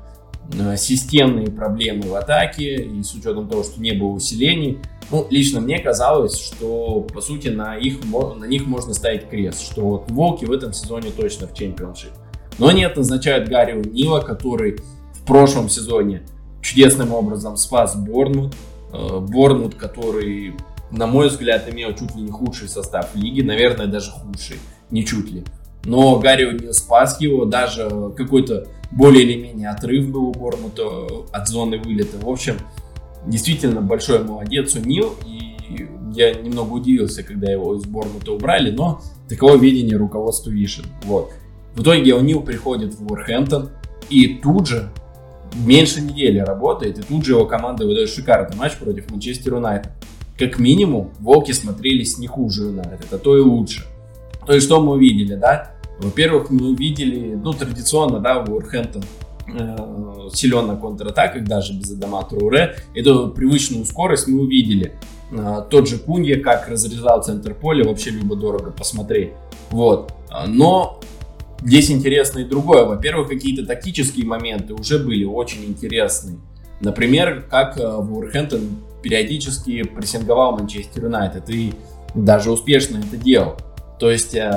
э, 0.58 0.75
системные 0.78 1.47
проблемы 1.47 2.04
в 2.04 2.15
атаке, 2.15 2.75
и 2.75 3.04
с 3.04 3.13
учетом 3.13 3.47
того, 3.47 3.63
что 3.63 3.80
не 3.82 3.91
было 3.91 4.10
усилений, 4.10 4.80
ну, 5.12 5.28
лично 5.30 5.60
мне 5.60 5.80
казалось, 5.80 6.39
что, 6.39 7.02
по 7.02 7.21
сути, 7.21 7.49
на, 7.49 7.75
их, 7.75 7.99
на 8.04 8.45
них 8.45 8.65
можно 8.65 8.93
ставить 8.93 9.30
крест, 9.30 9.62
что 9.62 9.82
вот 9.82 10.12
Волки 10.12 10.45
в 10.45 10.52
этом 10.52 10.73
сезоне 10.73 11.12
точно 11.15 11.47
в 11.47 11.54
чемпионшип. 11.54 12.12
Но 12.58 12.71
это 12.71 12.99
назначают 12.99 13.47
Гарри 13.47 13.82
Нила, 13.88 14.19
который 14.19 14.78
прошлом 15.30 15.69
сезоне 15.69 16.23
чудесным 16.60 17.13
образом 17.13 17.56
спас 17.56 17.95
Борнмут. 17.95 18.56
Э, 18.91 19.19
Борнмут, 19.19 19.75
который, 19.75 20.56
на 20.89 21.06
мой 21.06 21.30
взгляд, 21.30 21.69
имел 21.71 21.93
чуть 21.93 22.15
ли 22.15 22.23
не 22.23 22.32
худший 22.32 22.67
состав 22.67 23.15
лиги, 23.15 23.41
наверное, 23.41 23.86
даже 23.86 24.10
худший, 24.10 24.58
не 24.89 25.06
чуть 25.06 25.32
ли. 25.32 25.43
Но 25.86 26.20
Гарри 26.20 26.60
не 26.60 26.74
спас 26.74 27.20
его, 27.22 27.46
даже 27.46 27.89
какой-то 28.18 28.68
более 28.92 29.24
или 29.24 29.42
менее 29.42 29.70
отрыв 29.70 30.10
был 30.10 30.30
у 30.30 30.32
Борнмута 30.34 30.84
от 31.32 31.48
зоны 31.48 31.80
вылета. 31.80 32.18
В 32.18 32.30
общем, 32.30 32.56
действительно 33.26 33.82
большой 33.82 34.24
молодец 34.24 34.76
у 34.76 34.80
Нил, 34.80 35.15
и 35.26 35.88
я 36.13 36.34
немного 36.34 36.74
удивился, 36.74 37.24
когда 37.24 37.52
его 37.52 37.76
из 37.76 37.86
Борнмута 37.86 38.34
убрали, 38.34 38.72
но 38.72 39.02
такого 39.28 39.56
видения 39.58 39.96
руководству 39.96 40.52
Вишен. 40.52 40.86
Вот. 41.04 41.32
В 41.76 41.82
итоге 41.82 42.13
у 42.13 42.22
Нил 42.22 42.42
приходит 42.42 42.96
в 42.96 43.10
Уорхэмптон, 43.10 43.70
и 44.10 44.39
тут 44.42 44.68
же 44.68 44.89
меньше 45.56 46.02
недели 46.02 46.39
работает, 46.39 46.98
и 46.98 47.02
тут 47.04 47.26
же 47.26 47.34
его 47.34 47.46
команда 47.46 47.86
выдает 47.86 48.10
шикарный 48.10 48.58
матч 48.58 48.76
против 48.78 49.10
Манчестер 49.12 49.56
Юнайтед. 49.56 49.92
Как 50.38 50.58
минимум, 50.58 51.12
Волки 51.20 51.52
смотрелись 51.52 52.18
не 52.18 52.28
хуже 52.28 52.63
Юнайтед, 52.63 53.12
а 53.12 53.18
то 53.18 53.38
и 53.38 53.42
лучше. 53.42 53.86
То 54.49 54.55
есть, 54.55 54.65
что 54.65 54.81
мы 54.81 54.93
увидели, 54.93 55.35
да? 55.35 55.73
Во-первых, 55.99 56.49
мы 56.49 56.71
увидели, 56.71 57.35
ну, 57.35 57.53
традиционно, 57.53 58.19
да, 58.19 58.39
Уорхэмптон 58.39 59.03
э, 59.47 60.29
силен 60.33 60.65
на 60.65 61.41
даже 61.41 61.73
без 61.73 61.91
Адама 61.91 62.23
Труре. 62.23 62.77
Эту 62.95 63.29
привычную 63.29 63.85
скорость 63.85 64.27
мы 64.27 64.41
увидели. 64.41 64.93
Э, 65.31 65.62
тот 65.69 65.88
же 65.88 65.99
Кунья, 65.99 66.41
как 66.41 66.67
разрезал 66.67 67.21
центр 67.21 67.53
поля, 67.53 67.88
вообще 67.88 68.09
любо-дорого 68.09 68.71
посмотреть. 68.71 69.33
Вот. 69.69 70.12
Но 70.47 70.99
Здесь 71.62 71.91
интересно 71.91 72.39
и 72.39 72.43
другое. 72.43 72.85
Во-первых, 72.85 73.29
какие-то 73.29 73.67
тактические 73.67 74.25
моменты 74.25 74.73
уже 74.73 74.97
были 74.97 75.25
очень 75.25 75.63
интересные. 75.65 76.38
Например, 76.81 77.45
как 77.51 77.77
э, 77.77 77.97
Вулверхэмптон 77.97 78.62
периодически 79.03 79.83
прессинговал 79.83 80.53
Манчестер 80.53 81.03
Юнайтед 81.03 81.47
и 81.51 81.73
даже 82.15 82.51
успешно 82.51 82.97
это 82.97 83.17
делал. 83.17 83.57
То 83.99 84.09
есть 84.09 84.33
э, 84.33 84.49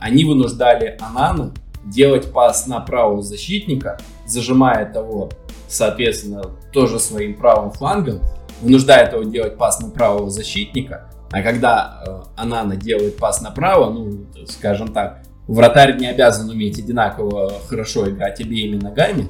они 0.00 0.24
вынуждали 0.24 0.96
Анана 1.00 1.52
делать 1.84 2.32
пас 2.32 2.66
на 2.66 2.80
правого 2.80 3.22
защитника, 3.22 3.98
зажимая 4.26 4.90
того, 4.90 5.30
соответственно, 5.68 6.42
тоже 6.72 6.98
своим 6.98 7.36
правым 7.36 7.70
флангом, 7.70 8.20
вынуждает 8.62 9.12
его 9.12 9.22
делать 9.22 9.56
пас 9.56 9.80
на 9.80 9.90
правого 9.90 10.30
защитника, 10.30 11.10
а 11.30 11.42
когда 11.42 12.02
э, 12.06 12.22
Анана 12.36 12.76
делает 12.76 13.18
пас 13.18 13.40
направо, 13.40 13.90
ну, 13.90 14.26
скажем 14.46 14.92
так, 14.92 15.22
вратарь 15.46 15.98
не 15.98 16.06
обязан 16.06 16.48
уметь 16.48 16.78
одинаково 16.78 17.52
хорошо 17.68 18.08
играть 18.08 18.40
обеими 18.40 18.76
ногами, 18.76 19.28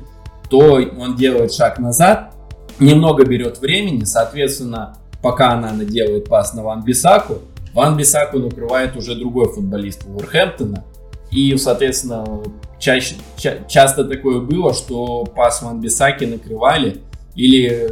то 0.48 0.74
он 0.74 1.16
делает 1.16 1.52
шаг 1.52 1.78
назад, 1.78 2.32
немного 2.78 3.24
берет 3.24 3.58
времени, 3.58 4.04
соответственно, 4.04 4.96
пока 5.22 5.52
она 5.52 5.72
делает 5.84 6.28
пас 6.28 6.54
на 6.54 6.62
Ван 6.62 6.84
Бисаку, 6.84 7.38
Ван 7.76 7.98
Бисаку 7.98 8.38
накрывает 8.38 8.96
уже 8.96 9.14
другой 9.14 9.52
футболист 9.52 10.06
Уорхэмптона, 10.08 10.82
и, 11.30 11.54
соответственно, 11.58 12.42
чаще, 12.78 13.16
ча- 13.36 13.58
часто 13.68 14.04
такое 14.04 14.40
было, 14.40 14.72
что 14.72 15.24
пас 15.26 15.60
Ван 15.60 15.82
Бисаки 15.82 16.24
накрывали, 16.24 17.02
или 17.34 17.86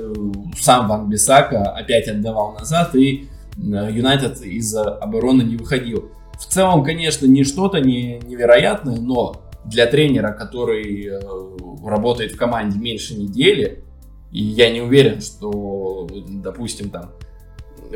сам 0.58 0.88
Ван 0.88 1.10
Бисака 1.10 1.64
опять 1.64 2.08
отдавал 2.08 2.54
назад, 2.54 2.94
и 2.94 3.28
э, 3.58 3.90
Юнайтед 3.92 4.40
из 4.40 4.74
обороны 4.74 5.42
не 5.42 5.56
выходил. 5.56 6.10
В 6.40 6.46
целом, 6.46 6.82
конечно, 6.82 7.26
не 7.26 7.44
что-то 7.44 7.78
не, 7.80 8.20
невероятное, 8.26 8.96
но 8.96 9.42
для 9.66 9.84
тренера, 9.86 10.32
который 10.32 11.08
э, 11.08 11.20
работает 11.86 12.32
в 12.32 12.38
команде 12.38 12.78
меньше 12.78 13.16
недели, 13.16 13.84
и 14.32 14.42
я 14.42 14.70
не 14.70 14.80
уверен, 14.80 15.20
что, 15.20 16.08
допустим, 16.42 16.88
там 16.88 17.10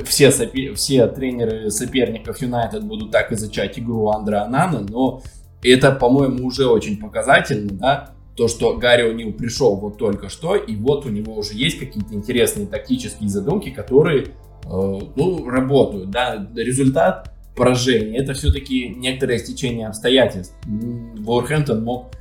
все, 0.05 0.31
сопер... 0.31 0.74
все 0.74 1.07
тренеры 1.07 1.70
соперников 1.70 2.40
Юнайтед 2.40 2.85
будут 2.85 3.11
так 3.11 3.33
изучать 3.33 3.79
игру 3.79 4.09
Андра 4.09 4.42
Анана, 4.42 4.81
но 4.81 5.22
это, 5.62 5.92
по-моему, 5.92 6.46
уже 6.46 6.66
очень 6.66 6.98
показательно, 6.98 7.70
да, 7.72 8.11
то, 8.37 8.46
что 8.46 8.77
Гарри 8.77 9.12
О'Нил 9.12 9.33
пришел 9.33 9.74
вот 9.74 9.98
только 9.98 10.29
что, 10.29 10.55
и 10.55 10.77
вот 10.77 11.07
у 11.07 11.09
него 11.09 11.35
уже 11.35 11.55
есть 11.55 11.79
какие-то 11.81 12.14
интересные 12.14 12.66
тактические 12.66 13.29
задумки, 13.29 13.70
которые 13.70 14.29
ну, 14.64 15.48
работают, 15.48 16.11
да, 16.11 16.46
результат 16.55 17.33
поражения, 17.57 18.18
это 18.18 18.35
все-таки 18.35 18.90
некоторое 18.90 19.38
стечение 19.38 19.88
обстоятельств. 19.88 20.55
Вулверхэмптон 20.66 21.83
мог 21.83 22.12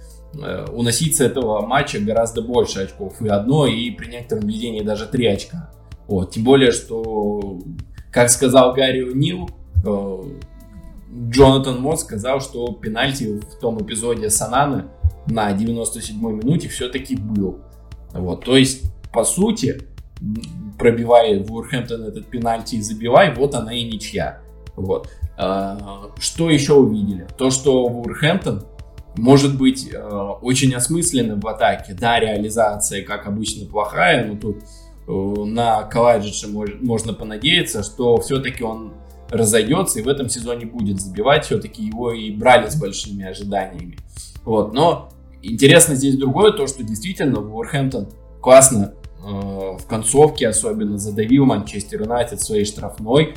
уносить 0.71 1.17
с 1.17 1.21
этого 1.21 1.65
матча 1.65 1.99
гораздо 1.99 2.41
больше 2.41 2.79
очков, 2.79 3.21
и 3.21 3.27
одно, 3.27 3.67
и 3.67 3.91
при 3.91 4.07
некотором 4.09 4.47
ведении 4.47 4.81
даже 4.81 5.05
три 5.05 5.27
очка. 5.27 5.69
Вот, 6.07 6.31
тем 6.31 6.43
более, 6.43 6.71
что, 6.71 7.59
как 8.11 8.29
сказал 8.29 8.73
Гарри 8.73 9.13
Нил, 9.13 9.49
Джонатан 11.29 11.81
Мот 11.81 11.99
сказал, 11.99 12.41
что 12.41 12.73
пенальти 12.73 13.39
в 13.39 13.59
том 13.59 13.81
эпизоде 13.81 14.29
Сананы 14.29 14.85
на 15.27 15.51
97-й 15.51 16.33
минуте 16.33 16.69
все-таки 16.69 17.15
был. 17.15 17.59
Вот, 18.13 18.45
то 18.45 18.55
есть, 18.55 18.83
по 19.11 19.23
сути, 19.23 19.81
пробивая 20.77 21.43
Вулверхэмптон 21.43 22.03
этот 22.03 22.27
пенальти 22.27 22.75
и 22.75 22.81
забивай, 22.81 23.33
вот 23.33 23.55
она 23.55 23.73
и 23.73 23.83
ничья. 23.83 24.39
Вот. 24.75 25.09
А, 25.37 26.11
что 26.19 26.49
еще 26.49 26.73
увидели? 26.73 27.27
То, 27.37 27.51
что 27.51 27.87
Вулверхэмптон 27.87 28.65
может 29.17 29.57
быть 29.57 29.89
э, 29.91 29.99
очень 30.41 30.73
осмысленным 30.75 31.39
в 31.39 31.47
атаке. 31.47 31.95
Да, 31.99 32.19
реализация, 32.19 33.03
как 33.03 33.27
обычно, 33.27 33.67
плохая, 33.67 34.25
но 34.25 34.37
тут 34.37 34.57
э, 34.57 34.63
на 35.07 35.83
Калайджича 35.83 36.47
можно 36.49 37.13
понадеяться, 37.13 37.81
что 37.81 38.17
все-таки 38.17 38.63
он 38.63 38.93
разойдется 39.29 39.99
и 39.99 40.03
в 40.03 40.07
этом 40.07 40.29
сезоне 40.29 40.65
будет 40.65 41.01
забивать. 41.01 41.45
Все-таки 41.45 41.83
его 41.83 42.11
и 42.11 42.31
брали 42.31 42.69
с 42.69 42.75
большими 42.75 43.25
ожиданиями. 43.25 43.97
Вот. 44.43 44.73
Но 44.73 45.09
интересно 45.41 45.95
здесь 45.95 46.17
другое, 46.17 46.51
то, 46.51 46.67
что 46.67 46.83
действительно 46.83 47.39
Уорхэмптон 47.39 48.09
классно 48.41 48.93
э, 49.19 49.29
в 49.29 49.85
концовке 49.87 50.47
особенно 50.47 50.97
задавил 50.97 51.45
Манчестер 51.45 52.01
Юнайтед 52.01 52.41
своей 52.41 52.65
штрафной. 52.65 53.35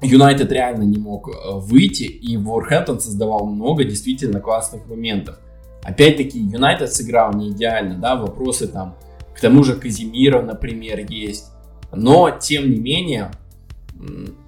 Юнайтед 0.00 0.52
реально 0.52 0.84
не 0.84 0.98
мог 0.98 1.28
э, 1.28 1.32
выйти, 1.54 2.04
и 2.04 2.36
Уорхэмптон 2.36 3.00
создавал 3.00 3.46
много 3.46 3.84
действительно 3.84 4.40
классных 4.40 4.86
моментов. 4.86 5.38
Опять-таки, 5.82 6.38
Юнайтед 6.38 6.92
сыграл 6.92 7.32
не 7.34 7.50
идеально, 7.50 7.98
да, 7.98 8.16
вопросы 8.16 8.68
там, 8.68 8.96
к 9.38 9.40
тому 9.40 9.62
же 9.62 9.76
Казимира, 9.76 10.42
например, 10.42 11.06
есть. 11.08 11.52
Но, 11.92 12.28
тем 12.28 12.68
не 12.68 12.80
менее, 12.80 13.30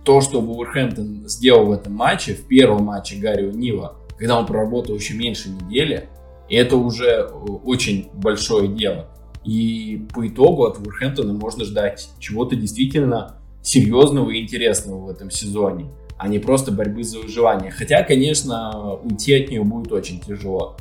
то, 0.04 0.20
что 0.20 0.40
Вулверхэмптон 0.40 1.28
сделал 1.28 1.66
в 1.66 1.70
этом 1.70 1.92
матче, 1.92 2.34
в 2.34 2.48
первом 2.48 2.86
матче 2.86 3.14
Гарри 3.14 3.52
Нила, 3.52 3.94
когда 4.18 4.36
он 4.36 4.46
проработал 4.46 4.96
еще 4.96 5.14
меньше 5.14 5.50
недели, 5.50 6.08
это 6.48 6.76
уже 6.76 7.06
э, 7.06 7.26
очень 7.28 8.08
большое 8.14 8.66
дело. 8.66 9.06
И 9.44 10.08
по 10.12 10.26
итогу 10.26 10.64
от 10.64 10.78
Вулверхэмптона 10.78 11.34
можно 11.34 11.64
ждать 11.64 12.08
чего-то 12.18 12.56
действительно 12.56 13.36
серьезного 13.62 14.30
и 14.30 14.42
интересного 14.42 15.06
в 15.06 15.08
этом 15.08 15.30
сезоне, 15.30 15.86
а 16.18 16.26
не 16.26 16.40
просто 16.40 16.72
борьбы 16.72 17.04
за 17.04 17.20
выживание. 17.20 17.70
Хотя, 17.70 18.02
конечно, 18.02 18.94
уйти 18.94 19.34
от 19.34 19.50
нее 19.50 19.62
будет 19.62 19.92
очень 19.92 20.20
тяжело. 20.20 20.76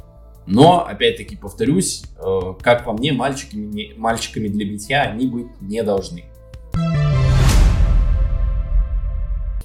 Но, 0.51 0.83
опять-таки, 0.83 1.35
повторюсь, 1.35 2.03
э, 2.17 2.53
как 2.61 2.83
по 2.83 2.93
мне, 2.93 3.13
мальчиками, 3.13 3.93
мальчиками 3.95 4.47
для 4.47 4.65
битья 4.65 5.03
они 5.03 5.27
быть 5.27 5.45
не 5.61 5.83
должны. 5.83 6.23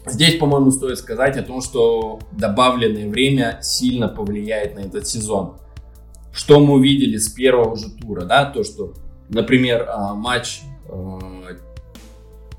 Здесь, 0.04 0.38
по-моему, 0.38 0.70
стоит 0.70 0.98
сказать 0.98 1.38
о 1.38 1.42
том, 1.42 1.62
что 1.62 2.20
добавленное 2.32 3.08
время 3.08 3.60
сильно 3.62 4.08
повлияет 4.08 4.74
на 4.74 4.80
этот 4.80 5.06
сезон. 5.06 5.56
Что 6.34 6.60
мы 6.60 6.74
увидели 6.74 7.16
с 7.16 7.30
первого 7.30 7.76
же 7.76 7.88
тура, 7.90 8.26
да, 8.26 8.44
то, 8.44 8.62
что, 8.62 8.92
например, 9.30 9.88
а, 9.88 10.12
матч 10.12 10.60
а, 10.90 11.18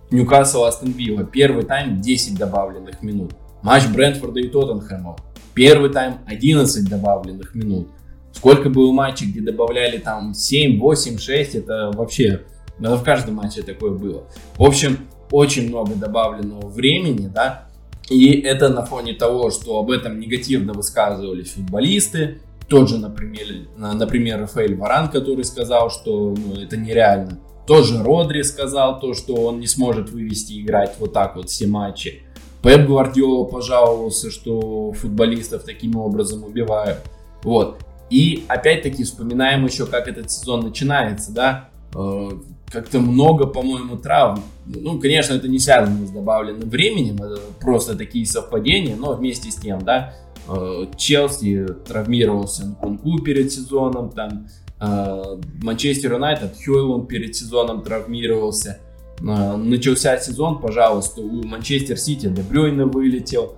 Ньюкасл 0.10 0.64
Астон 0.64 0.94
Вилла, 0.94 1.26
первый 1.26 1.64
тайм 1.64 2.02
10 2.02 2.40
добавленных 2.40 3.04
минут. 3.04 3.34
Матч 3.62 3.86
Брентфорда 3.88 4.40
и 4.40 4.48
Тоттенхэма, 4.48 5.16
первый 5.54 5.92
тайм 5.92 6.18
11 6.26 6.90
добавленных 6.90 7.54
минут. 7.54 7.90
Сколько 8.36 8.70
было 8.70 8.92
матчей, 8.92 9.28
где 9.28 9.40
добавляли 9.40 9.98
там 9.98 10.34
7, 10.34 10.78
8, 10.80 11.18
6, 11.18 11.56
это 11.56 11.92
вообще, 11.94 12.42
это 12.78 12.98
в 12.98 13.04
каждом 13.04 13.36
матче 13.36 13.64
такое 13.64 13.92
было. 13.92 14.26
В 14.58 14.64
общем, 14.64 14.98
очень 15.32 15.70
много 15.70 15.96
добавленного 15.96 16.68
времени, 16.68 17.32
да, 17.34 17.70
и 18.10 18.34
это 18.42 18.68
на 18.68 18.86
фоне 18.86 19.14
того, 19.14 19.52
что 19.52 19.80
об 19.80 19.90
этом 19.90 20.20
негативно 20.20 20.74
высказывались 20.74 21.54
футболисты, 21.54 22.42
тот 22.68 22.90
же, 22.90 22.98
например, 22.98 23.68
например 23.78 24.42
Рафаэль 24.42 24.76
Варан, 24.76 25.10
который 25.10 25.46
сказал, 25.46 25.90
что 25.90 26.36
ну, 26.36 26.60
это 26.60 26.76
нереально. 26.76 27.40
Тот 27.66 27.86
же 27.86 28.04
Родри 28.04 28.42
сказал 28.44 29.00
то, 29.00 29.14
что 29.14 29.34
он 29.36 29.60
не 29.60 29.68
сможет 29.68 30.10
вывести 30.10 30.62
играть 30.62 30.96
вот 31.00 31.14
так 31.14 31.38
вот 31.38 31.50
все 31.50 31.68
матчи. 31.68 32.24
Пеп 32.62 32.86
Гвардиола 32.86 33.46
пожаловался, 33.46 34.30
что 34.30 34.92
футболистов 34.92 35.64
таким 35.64 35.96
образом 35.96 36.44
убивают. 36.44 37.00
Вот. 37.44 37.78
И 38.10 38.46
опять-таки 38.48 39.04
вспоминаем 39.04 39.66
еще, 39.66 39.86
как 39.86 40.08
этот 40.08 40.30
сезон 40.30 40.62
начинается, 40.62 41.32
да. 41.32 41.70
Э, 41.96 42.30
как-то 42.72 43.00
много, 43.00 43.48
по-моему, 43.48 43.98
травм. 43.98 44.44
Ну, 44.66 45.00
конечно, 45.00 45.34
это 45.34 45.48
не 45.48 45.60
связано 45.60 46.06
с 46.06 46.12
добавленным 46.12 46.70
временем, 46.70 47.16
это 47.16 47.40
просто 47.60 47.96
такие 47.96 48.26
совпадения, 48.26 48.96
но 48.96 49.14
вместе 49.14 49.50
с 49.50 49.56
тем, 49.56 49.82
да, 49.84 50.14
э, 50.48 50.86
Челси 50.98 51.68
травмировался 51.88 52.66
Нкунку 52.66 53.20
перед 53.20 53.52
сезоном, 53.52 54.10
там, 54.10 54.48
э, 54.80 55.38
Манчестер 55.62 56.14
Юнайтед, 56.14 56.56
Хьюэллон 56.64 57.08
перед 57.08 57.36
сезоном 57.36 57.82
травмировался, 57.82 58.80
начался 59.22 60.18
сезон, 60.18 60.60
пожалуйста, 60.60 61.22
у 61.22 61.44
Манчестер 61.44 61.98
Сити 61.98 62.28
Дебрюйна 62.28 62.86
вылетел, 62.86 63.56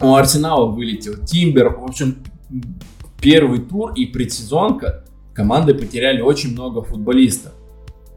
у 0.00 0.14
Арсенала 0.14 0.66
вылетел 0.66 1.16
Тимбер, 1.24 1.70
в 1.70 1.84
общем, 1.84 2.18
первый 3.20 3.60
тур 3.60 3.92
и 3.92 4.06
предсезонка 4.06 5.04
команды 5.34 5.74
потеряли 5.74 6.20
очень 6.20 6.52
много 6.52 6.82
футболистов. 6.82 7.52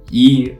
И 0.09 0.59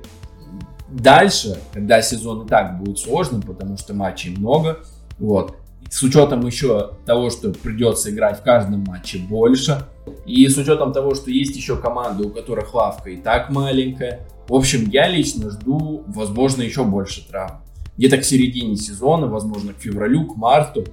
дальше, 0.90 1.60
когда 1.74 2.02
сезон 2.02 2.46
и 2.46 2.48
так 2.48 2.80
будет 2.80 3.00
сложным, 3.00 3.42
потому 3.42 3.78
что 3.78 3.94
матчей 3.94 4.36
много, 4.36 4.80
вот, 5.20 5.58
с 5.90 6.02
учетом 6.02 6.46
еще 6.46 6.94
того, 7.06 7.30
что 7.30 7.52
придется 7.52 8.10
играть 8.10 8.40
в 8.40 8.44
каждом 8.44 8.84
матче 8.84 9.20
больше, 9.20 9.86
и 10.26 10.48
с 10.48 10.58
учетом 10.58 10.92
того, 10.92 11.16
что 11.16 11.30
есть 11.30 11.56
еще 11.56 11.78
команды, 11.78 12.26
у 12.26 12.30
которых 12.30 12.74
лавка 12.74 13.10
и 13.10 13.18
так 13.18 13.50
маленькая, 13.50 14.28
в 14.48 14.54
общем, 14.56 14.90
я 14.90 15.08
лично 15.08 15.52
жду, 15.52 16.04
возможно, 16.08 16.62
еще 16.64 16.84
больше 16.84 17.28
травм. 17.28 17.58
Где-то 17.98 18.18
к 18.18 18.24
середине 18.24 18.76
сезона, 18.76 19.28
возможно, 19.28 19.74
к 19.74 19.78
февралю, 19.78 20.26
к 20.26 20.36
марту. 20.36 20.84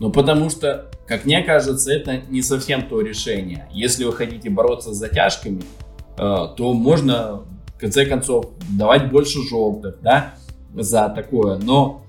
Но 0.00 0.10
потому 0.10 0.50
что, 0.50 0.90
как 1.06 1.24
мне 1.26 1.42
кажется, 1.42 1.92
это 1.92 2.22
не 2.28 2.42
совсем 2.42 2.88
то 2.88 3.00
решение. 3.02 3.68
Если 3.70 4.04
вы 4.04 4.12
хотите 4.12 4.50
бороться 4.50 4.92
с 4.92 4.96
затяжками, 4.96 5.60
э, 6.18 6.46
то 6.56 6.72
можно 6.72 7.44
в 7.76 7.80
конце 7.80 8.04
концов, 8.04 8.46
давать 8.76 9.10
больше 9.10 9.38
желтых, 9.48 10.00
да, 10.02 10.34
за 10.74 11.08
такое, 11.08 11.58
но 11.58 12.04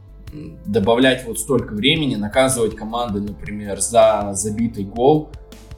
добавлять 0.66 1.26
вот 1.26 1.40
столько 1.40 1.74
времени, 1.74 2.16
наказывать 2.16 2.76
команды, 2.76 3.22
например, 3.22 3.80
за 3.80 4.32
забитый 4.34 4.86
гол 4.86 5.30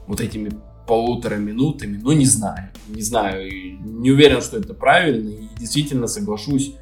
вот 0.06 0.20
этими 0.20 0.50
полутора 0.86 1.36
минутами, 1.36 1.98
ну 2.02 2.12
не 2.12 2.26
знаю, 2.26 2.70
не 2.88 3.02
знаю, 3.02 3.48
не 3.80 4.10
уверен, 4.10 4.40
что 4.40 4.58
это 4.58 4.74
правильно, 4.74 5.30
и 5.30 5.48
действительно 5.58 6.06
соглашусь 6.06 6.74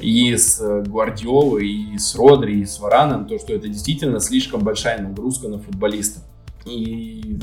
и 0.00 0.36
с 0.36 0.60
Гвардиолой, 0.82 1.68
и 1.68 1.98
с 1.98 2.14
Родри, 2.14 2.60
и 2.60 2.64
с 2.64 2.80
Вараном, 2.80 3.26
то, 3.26 3.38
что 3.38 3.52
это 3.52 3.68
действительно 3.68 4.20
слишком 4.20 4.62
большая 4.62 5.00
нагрузка 5.02 5.48
на 5.48 5.58
футболистов. 5.58 6.22
И, 6.64 7.38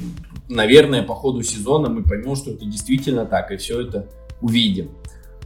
наверное, 0.49 1.03
по 1.03 1.15
ходу 1.15 1.43
сезона 1.43 1.89
мы 1.89 2.03
поймем, 2.03 2.35
что 2.35 2.51
это 2.51 2.65
действительно 2.65 3.25
так, 3.25 3.51
и 3.51 3.57
все 3.57 3.81
это 3.81 4.07
увидим. 4.41 4.91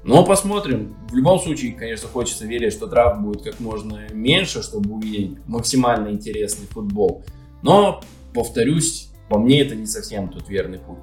Но 0.04 0.26
посмотрим. 0.26 0.96
В 1.10 1.16
любом 1.16 1.40
случае, 1.40 1.74
конечно, 1.74 2.08
хочется 2.08 2.48
верить, 2.48 2.74
что 2.74 2.88
травм 2.88 3.24
будет 3.24 3.44
как 3.44 3.60
можно 3.60 4.00
меньше, 4.12 4.64
чтобы 4.64 4.96
увидеть 4.96 5.38
максимально 5.48 6.10
интересный 6.10 6.66
футбол. 6.68 7.24
Но, 7.62 8.02
повторюсь, 8.34 9.10
по 9.30 9.38
мне 9.38 9.62
это 9.62 9.76
не 9.76 9.86
совсем 9.86 10.30
тот 10.30 10.50
верный 10.50 10.80
путь. 10.80 10.98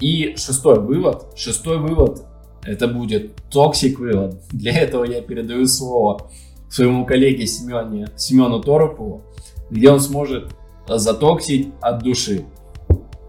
И 0.00 0.34
шестой 0.36 0.80
вывод. 0.80 1.26
Шестой 1.36 1.78
вывод 1.78 2.26
это 2.64 2.88
будет 2.88 3.34
toxic 3.50 3.98
вывод. 3.98 4.40
Для 4.50 4.78
этого 4.78 5.04
я 5.04 5.20
передаю 5.22 5.66
слово 5.66 6.30
своему 6.68 7.04
коллеге 7.04 7.46
Семене, 7.46 8.08
Семену 8.16 8.60
Торопову, 8.60 9.22
где 9.70 9.90
он 9.90 10.00
сможет 10.00 10.50
затоксить 10.86 11.68
от 11.80 12.02
души. 12.02 12.44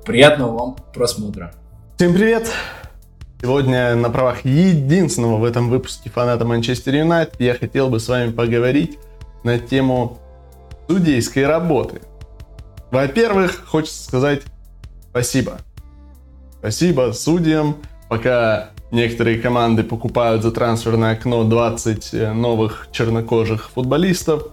Приятного 0.05 0.57
вам 0.57 0.75
просмотра. 0.93 1.53
Всем 1.95 2.13
привет! 2.13 2.51
Сегодня 3.41 3.95
на 3.95 4.09
правах 4.11 4.45
единственного 4.45 5.37
в 5.37 5.43
этом 5.43 5.69
выпуске 5.69 6.11
фаната 6.11 6.45
Манчестер 6.45 6.95
Юнайтед 6.95 7.39
я 7.41 7.55
хотел 7.55 7.89
бы 7.89 7.99
с 7.99 8.07
вами 8.07 8.31
поговорить 8.31 8.99
на 9.43 9.57
тему 9.57 10.19
судейской 10.87 11.47
работы. 11.47 12.01
Во-первых, 12.91 13.65
хочется 13.65 14.03
сказать 14.03 14.41
спасибо. 15.09 15.59
Спасибо 16.59 17.11
судьям, 17.13 17.77
пока 18.09 18.71
некоторые 18.91 19.39
команды 19.39 19.83
покупают 19.83 20.43
за 20.43 20.51
трансферное 20.51 21.13
окно 21.13 21.43
20 21.43 22.13
э, 22.13 22.33
новых 22.33 22.87
чернокожих 22.91 23.71
футболистов. 23.71 24.47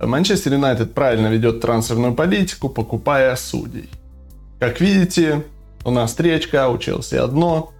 Манчестер 0.00 0.54
Юнайтед 0.54 0.92
правильно 0.92 1.28
ведет 1.28 1.60
трансферную 1.60 2.14
политику, 2.14 2.68
покупая 2.68 3.34
судей. 3.36 3.88
Как 4.58 4.80
видите, 4.80 5.44
у 5.84 5.90
нас 5.90 6.14
три 6.14 6.30
очка, 6.30 6.68
у 6.68 6.78
Челси 6.78 7.16
одно. 7.16 7.72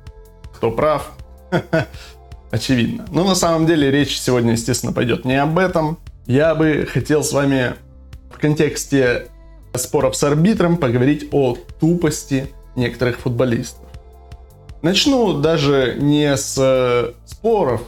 Кто 0.56 0.70
прав? 0.70 1.12
Очевидно. 2.50 3.04
Но 3.10 3.24
на 3.24 3.34
самом 3.34 3.66
деле 3.66 3.90
речь 3.90 4.18
сегодня, 4.18 4.52
естественно, 4.52 4.92
пойдет 4.92 5.24
не 5.24 5.40
об 5.40 5.58
этом. 5.58 5.98
Я 6.26 6.54
бы 6.54 6.88
хотел 6.90 7.24
с 7.24 7.32
вами 7.32 7.74
в 8.32 8.38
контексте 8.38 9.28
споров 9.74 10.16
с 10.16 10.22
арбитром 10.22 10.76
поговорить 10.76 11.28
о 11.32 11.56
тупости 11.80 12.50
некоторых 12.76 13.18
футболистов. 13.18 13.83
Начну 14.84 15.40
даже 15.40 15.96
не 15.98 16.36
с 16.36 16.58
э, 16.58 17.12
споров. 17.24 17.80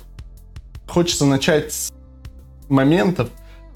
Хочется 0.88 1.26
начать 1.26 1.70
с 1.70 1.92
моментов, 2.70 3.28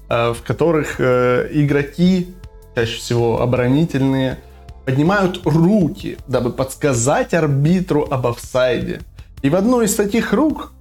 э, 0.09 0.33
в 0.33 0.41
которых 0.41 0.95
э, 0.97 1.47
игроки, 1.51 2.33
чаще 2.73 2.97
всего 2.97 3.39
оборонительные, 3.39 4.39
поднимают 4.85 5.41
руки, 5.45 6.17
дабы 6.27 6.51
подсказать 6.51 7.35
арбитру 7.35 8.07
об 8.09 8.25
офсайде. 8.25 9.01
И 9.43 9.51
в 9.51 9.55
одну 9.55 9.81
из 9.81 9.93
таких 9.93 10.33
рук, 10.33 10.73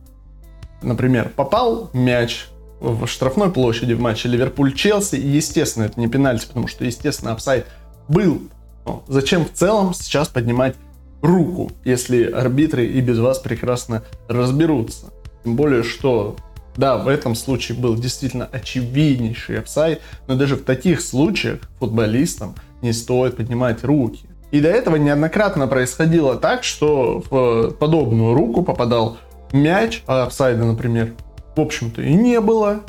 например, 0.81 1.31
попал 1.37 1.91
мяч 1.93 2.47
в 2.81 3.07
штрафной 3.07 3.53
площади 3.53 3.93
в 3.93 4.01
матче 4.01 4.31
Ливерпуль-Челси, 4.31 5.17
и, 5.19 5.29
естественно, 5.29 5.85
это 5.85 6.01
не 6.01 6.09
пенальти, 6.09 6.47
потому 6.47 6.69
что, 6.69 6.87
естественно, 6.87 7.33
офсайд 7.33 7.67
был. 8.09 8.41
Но 8.87 9.05
зачем 9.09 9.45
в 9.45 9.53
целом 9.53 9.93
сейчас 9.93 10.29
поднимать 10.29 10.75
руку, 11.23 11.71
если 11.85 12.25
арбитры 12.25 12.87
и 12.87 13.01
без 13.01 13.19
вас 13.19 13.39
прекрасно 13.39 14.03
разберутся? 14.29 15.07
Тем 15.45 15.57
более, 15.57 15.83
что 15.83 16.37
да, 16.77 16.97
в 16.97 17.09
этом 17.09 17.35
случае 17.35 17.79
был 17.79 17.97
действительно 17.97 18.49
очевиднейший 18.51 19.61
офсайд, 19.61 20.01
но 20.27 20.37
даже 20.37 20.57
в 20.57 20.65
таких 20.65 21.01
случаях 21.01 21.61
футболистам 21.79 22.55
не 22.83 22.93
стоит 22.93 23.37
поднимать 23.37 23.85
руки. 23.85 24.27
И 24.51 24.61
до 24.61 24.69
этого 24.69 24.97
неоднократно 24.97 25.69
происходило 25.69 26.37
так, 26.37 26.65
что 26.65 27.23
в 27.31 27.71
подобную 27.73 28.35
руку 28.35 28.63
попадал 28.63 29.19
мяч, 29.53 30.03
а 30.07 30.25
офсайда, 30.25 30.65
например, 30.65 31.15
в 31.57 31.61
общем-то 31.61 32.03
и 32.03 32.15
не 32.15 32.41
было, 32.41 32.81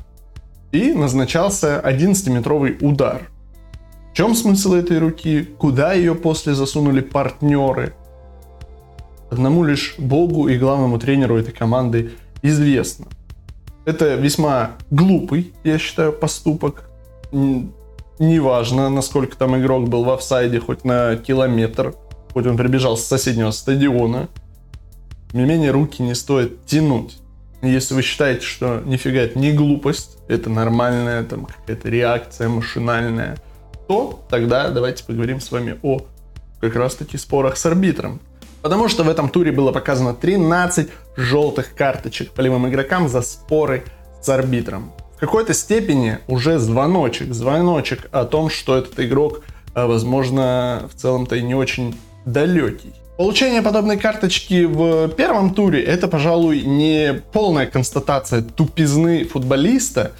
и 0.72 0.94
назначался 0.94 1.82
11-метровый 1.84 2.78
удар. 2.82 3.30
В 4.12 4.13
чем 4.15 4.36
смысл 4.36 4.74
этой 4.74 5.00
руки? 5.00 5.44
Куда 5.58 5.94
ее 5.94 6.15
после 6.15 6.54
засунули 6.54 7.02
партнеры? 7.02 7.94
Одному 9.32 9.63
лишь 9.63 9.96
Богу 9.98 10.50
и 10.50 10.58
главному 10.58 11.00
тренеру 11.00 11.38
этой 11.38 11.54
команды 11.54 12.12
известно. 12.41 13.06
Это 13.86 14.15
весьма 14.15 14.72
глупый, 14.91 15.54
я 15.63 15.80
считаю, 15.80 16.12
поступок. 16.12 16.89
Неважно, 18.20 18.89
насколько 18.89 19.38
там 19.38 19.58
игрок 19.58 19.88
был 19.88 20.04
в 20.04 20.10
офсайде, 20.10 20.60
хоть 20.60 20.84
на 20.84 21.15
километр, 21.15 21.96
хоть 22.34 22.46
он 22.46 22.58
прибежал 22.58 22.98
с 22.98 23.06
соседнего 23.06 23.52
стадиона. 23.52 24.28
Тем 25.32 25.39
не 25.39 25.48
менее, 25.48 25.72
руки 25.72 26.02
не 26.02 26.13
стоит 26.13 26.65
тянуть. 26.65 27.17
Если 27.62 27.94
вы 27.94 28.02
считаете, 28.02 28.41
что 28.41 28.82
нифига 28.86 29.22
это 29.22 29.39
не 29.39 29.54
глупость, 29.54 30.17
это 30.28 30.50
нормальная 30.50 31.24
там 31.24 31.46
какая-то 31.46 31.88
реакция 31.88 32.50
машинальная, 32.50 33.38
то 33.88 34.22
тогда 34.30 34.72
давайте 34.72 35.06
поговорим 35.06 35.39
с 35.39 35.52
вами 35.52 35.78
о 35.84 36.02
как 36.60 36.76
раз 36.76 36.96
таки 36.96 37.17
спорах 37.17 37.56
с 37.56 37.65
арбитром. 37.65 38.20
Потому 38.62 38.88
что 38.88 39.04
в 39.04 39.10
этом 39.10 39.30
туре 39.30 39.52
было 39.52 39.71
показано 39.71 40.13
13 40.13 40.89
желтых 41.15 41.74
карточек 41.76 42.32
полевым 42.32 42.67
игрокам 42.69 43.10
за 43.10 43.21
споры 43.21 43.84
с 44.21 44.30
арбитром. 44.30 44.93
В 45.15 45.19
какой-то 45.19 45.54
степени 45.54 46.19
уже 46.28 46.60
звоночек, 46.60 47.34
звоночек 47.34 48.08
о 48.12 48.26
том, 48.26 48.50
что 48.50 48.78
этот 48.78 49.00
игрок, 49.00 49.41
э, 49.76 49.86
возможно, 49.86 50.89
в 50.93 51.00
целом-то 51.00 51.36
и 51.36 51.41
не 51.41 51.56
очень 51.56 51.95
далекий. 52.26 52.93
Получение 53.17 53.62
подобной 53.62 53.97
карточки 53.97 54.63
в 54.63 55.10
первом 55.10 55.54
туре 55.54 55.84
это, 55.84 56.08
пожалуй, 56.08 56.62
не 56.62 57.21
полная 57.34 57.67
констатация 57.67 58.41
тупизны 58.41 59.26
футболиста, 59.26 60.13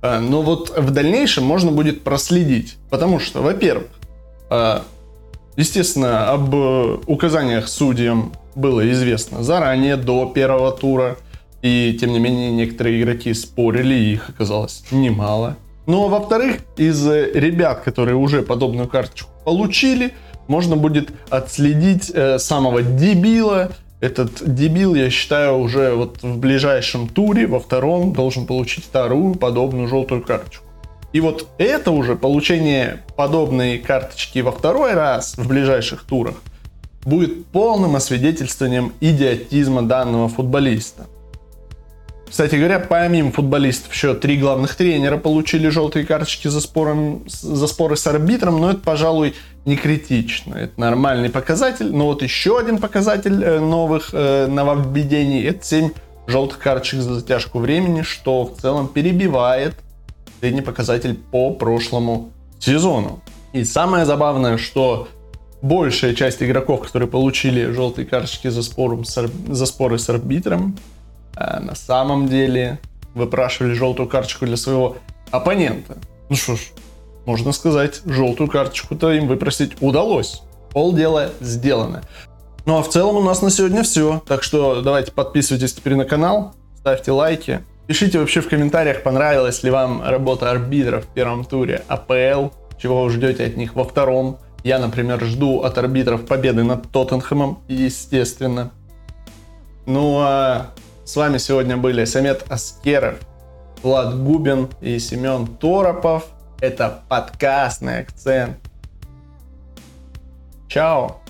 э, 0.00 0.20
но 0.20 0.42
вот 0.42 0.76
в 0.76 0.90
дальнейшем 0.90 1.44
можно 1.44 1.70
будет 1.70 2.02
проследить. 2.02 2.76
Потому 2.88 3.18
что, 3.18 3.42
во-первых, 3.42 3.88
э, 4.50 4.80
Естественно, 5.56 6.30
об 6.30 6.54
э, 6.54 6.98
указаниях 7.06 7.68
судьям 7.68 8.32
было 8.54 8.90
известно 8.92 9.42
заранее, 9.42 9.96
до 9.96 10.26
первого 10.26 10.72
тура. 10.72 11.16
И, 11.62 11.96
тем 11.98 12.12
не 12.12 12.20
менее, 12.20 12.50
некоторые 12.52 13.00
игроки 13.00 13.32
спорили, 13.32 13.94
и 13.94 14.12
их 14.12 14.28
оказалось 14.28 14.84
немало. 14.90 15.56
Ну, 15.86 16.04
а 16.04 16.08
во-вторых, 16.08 16.58
из 16.76 17.06
ребят, 17.06 17.80
которые 17.80 18.16
уже 18.16 18.42
подобную 18.42 18.88
карточку 18.88 19.30
получили, 19.44 20.12
можно 20.46 20.76
будет 20.76 21.10
отследить 21.30 22.10
э, 22.12 22.38
самого 22.38 22.82
дебила. 22.82 23.72
Этот 24.00 24.54
дебил, 24.54 24.94
я 24.94 25.08
считаю, 25.08 25.58
уже 25.58 25.94
вот 25.94 26.22
в 26.22 26.38
ближайшем 26.38 27.08
туре, 27.08 27.46
во 27.46 27.60
втором, 27.60 28.12
должен 28.12 28.46
получить 28.46 28.84
вторую 28.84 29.34
подобную 29.36 29.88
желтую 29.88 30.22
карточку. 30.22 30.65
И 31.16 31.20
вот 31.20 31.46
это 31.56 31.92
уже 31.92 32.14
получение 32.14 33.02
подобной 33.16 33.78
карточки 33.78 34.40
во 34.40 34.52
второй 34.52 34.92
раз 34.92 35.38
в 35.38 35.48
ближайших 35.48 36.02
турах 36.02 36.34
будет 37.06 37.46
полным 37.46 37.96
освидетельствованием 37.96 38.92
идиотизма 39.00 39.80
данного 39.80 40.28
футболиста. 40.28 41.06
Кстати 42.28 42.56
говоря, 42.56 42.80
помимо 42.80 43.32
футболистов, 43.32 43.94
еще 43.94 44.12
три 44.12 44.36
главных 44.36 44.74
тренера 44.74 45.16
получили 45.16 45.70
желтые 45.70 46.04
карточки 46.04 46.48
за, 46.48 46.60
спором, 46.60 47.24
за 47.26 47.66
споры 47.66 47.96
с 47.96 48.06
арбитром, 48.06 48.60
но 48.60 48.72
это, 48.72 48.80
пожалуй, 48.80 49.34
не 49.64 49.76
критично. 49.76 50.54
Это 50.54 50.78
нормальный 50.78 51.30
показатель. 51.30 51.96
Но 51.96 52.08
вот 52.08 52.20
еще 52.20 52.58
один 52.58 52.76
показатель 52.76 53.42
э, 53.42 53.58
новых 53.58 54.10
э, 54.12 54.48
нововведений– 54.48 55.44
это 55.46 55.64
7 55.64 55.92
желтых 56.26 56.58
карточек 56.58 57.00
за 57.00 57.14
затяжку 57.14 57.58
времени, 57.58 58.02
что 58.02 58.44
в 58.44 58.60
целом 58.60 58.88
перебивает 58.88 59.76
средний 60.40 60.62
показатель 60.62 61.14
по 61.14 61.52
прошлому 61.52 62.30
сезону. 62.58 63.20
И 63.52 63.64
самое 63.64 64.04
забавное, 64.04 64.58
что 64.58 65.08
большая 65.62 66.14
часть 66.14 66.42
игроков, 66.42 66.82
которые 66.82 67.08
получили 67.08 67.70
желтые 67.70 68.06
карточки 68.06 68.48
за, 68.48 68.62
спором 68.62 69.04
с, 69.04 69.30
за 69.48 69.66
споры 69.66 69.98
с 69.98 70.08
арбитром, 70.08 70.76
э, 71.36 71.60
на 71.60 71.74
самом 71.74 72.28
деле 72.28 72.78
выпрашивали 73.14 73.72
желтую 73.72 74.08
карточку 74.08 74.46
для 74.46 74.56
своего 74.56 74.96
оппонента. 75.30 75.96
Ну 76.28 76.36
что 76.36 76.56
ж, 76.56 76.60
можно 77.24 77.52
сказать, 77.52 78.02
желтую 78.04 78.48
карточку-то 78.50 79.12
им 79.12 79.26
выпросить 79.26 79.72
удалось. 79.80 80.42
Полдела 80.70 81.30
сделано. 81.40 82.02
Ну 82.66 82.78
а 82.78 82.82
в 82.82 82.88
целом 82.88 83.16
у 83.16 83.22
нас 83.22 83.42
на 83.42 83.50
сегодня 83.50 83.82
все. 83.82 84.22
Так 84.26 84.42
что 84.42 84.82
давайте 84.82 85.12
подписывайтесь 85.12 85.72
теперь 85.72 85.94
на 85.94 86.04
канал, 86.04 86.54
ставьте 86.78 87.12
лайки, 87.12 87.64
Пишите 87.86 88.18
вообще 88.18 88.40
в 88.40 88.48
комментариях, 88.48 89.04
понравилась 89.04 89.62
ли 89.62 89.70
вам 89.70 90.02
работа 90.02 90.50
арбитров 90.50 91.04
в 91.04 91.08
первом 91.08 91.44
туре 91.44 91.84
АПЛ, 91.86 92.48
чего 92.78 93.04
вы 93.04 93.10
ждете 93.10 93.44
от 93.44 93.56
них 93.56 93.76
во 93.76 93.84
втором. 93.84 94.38
Я, 94.64 94.80
например, 94.80 95.24
жду 95.24 95.60
от 95.60 95.78
арбитров 95.78 96.26
победы 96.26 96.64
над 96.64 96.90
Тоттенхэмом, 96.90 97.60
естественно. 97.68 98.72
Ну 99.86 100.18
а 100.18 100.72
с 101.04 101.14
вами 101.14 101.38
сегодня 101.38 101.76
были 101.76 102.04
Самет 102.04 102.44
Аскеров, 102.50 103.20
Влад 103.84 104.18
Губин 104.20 104.68
и 104.80 104.98
Семен 104.98 105.46
Торопов. 105.46 106.24
Это 106.60 107.04
подкастный 107.08 108.00
акцент. 108.00 108.56
Чао! 110.66 111.20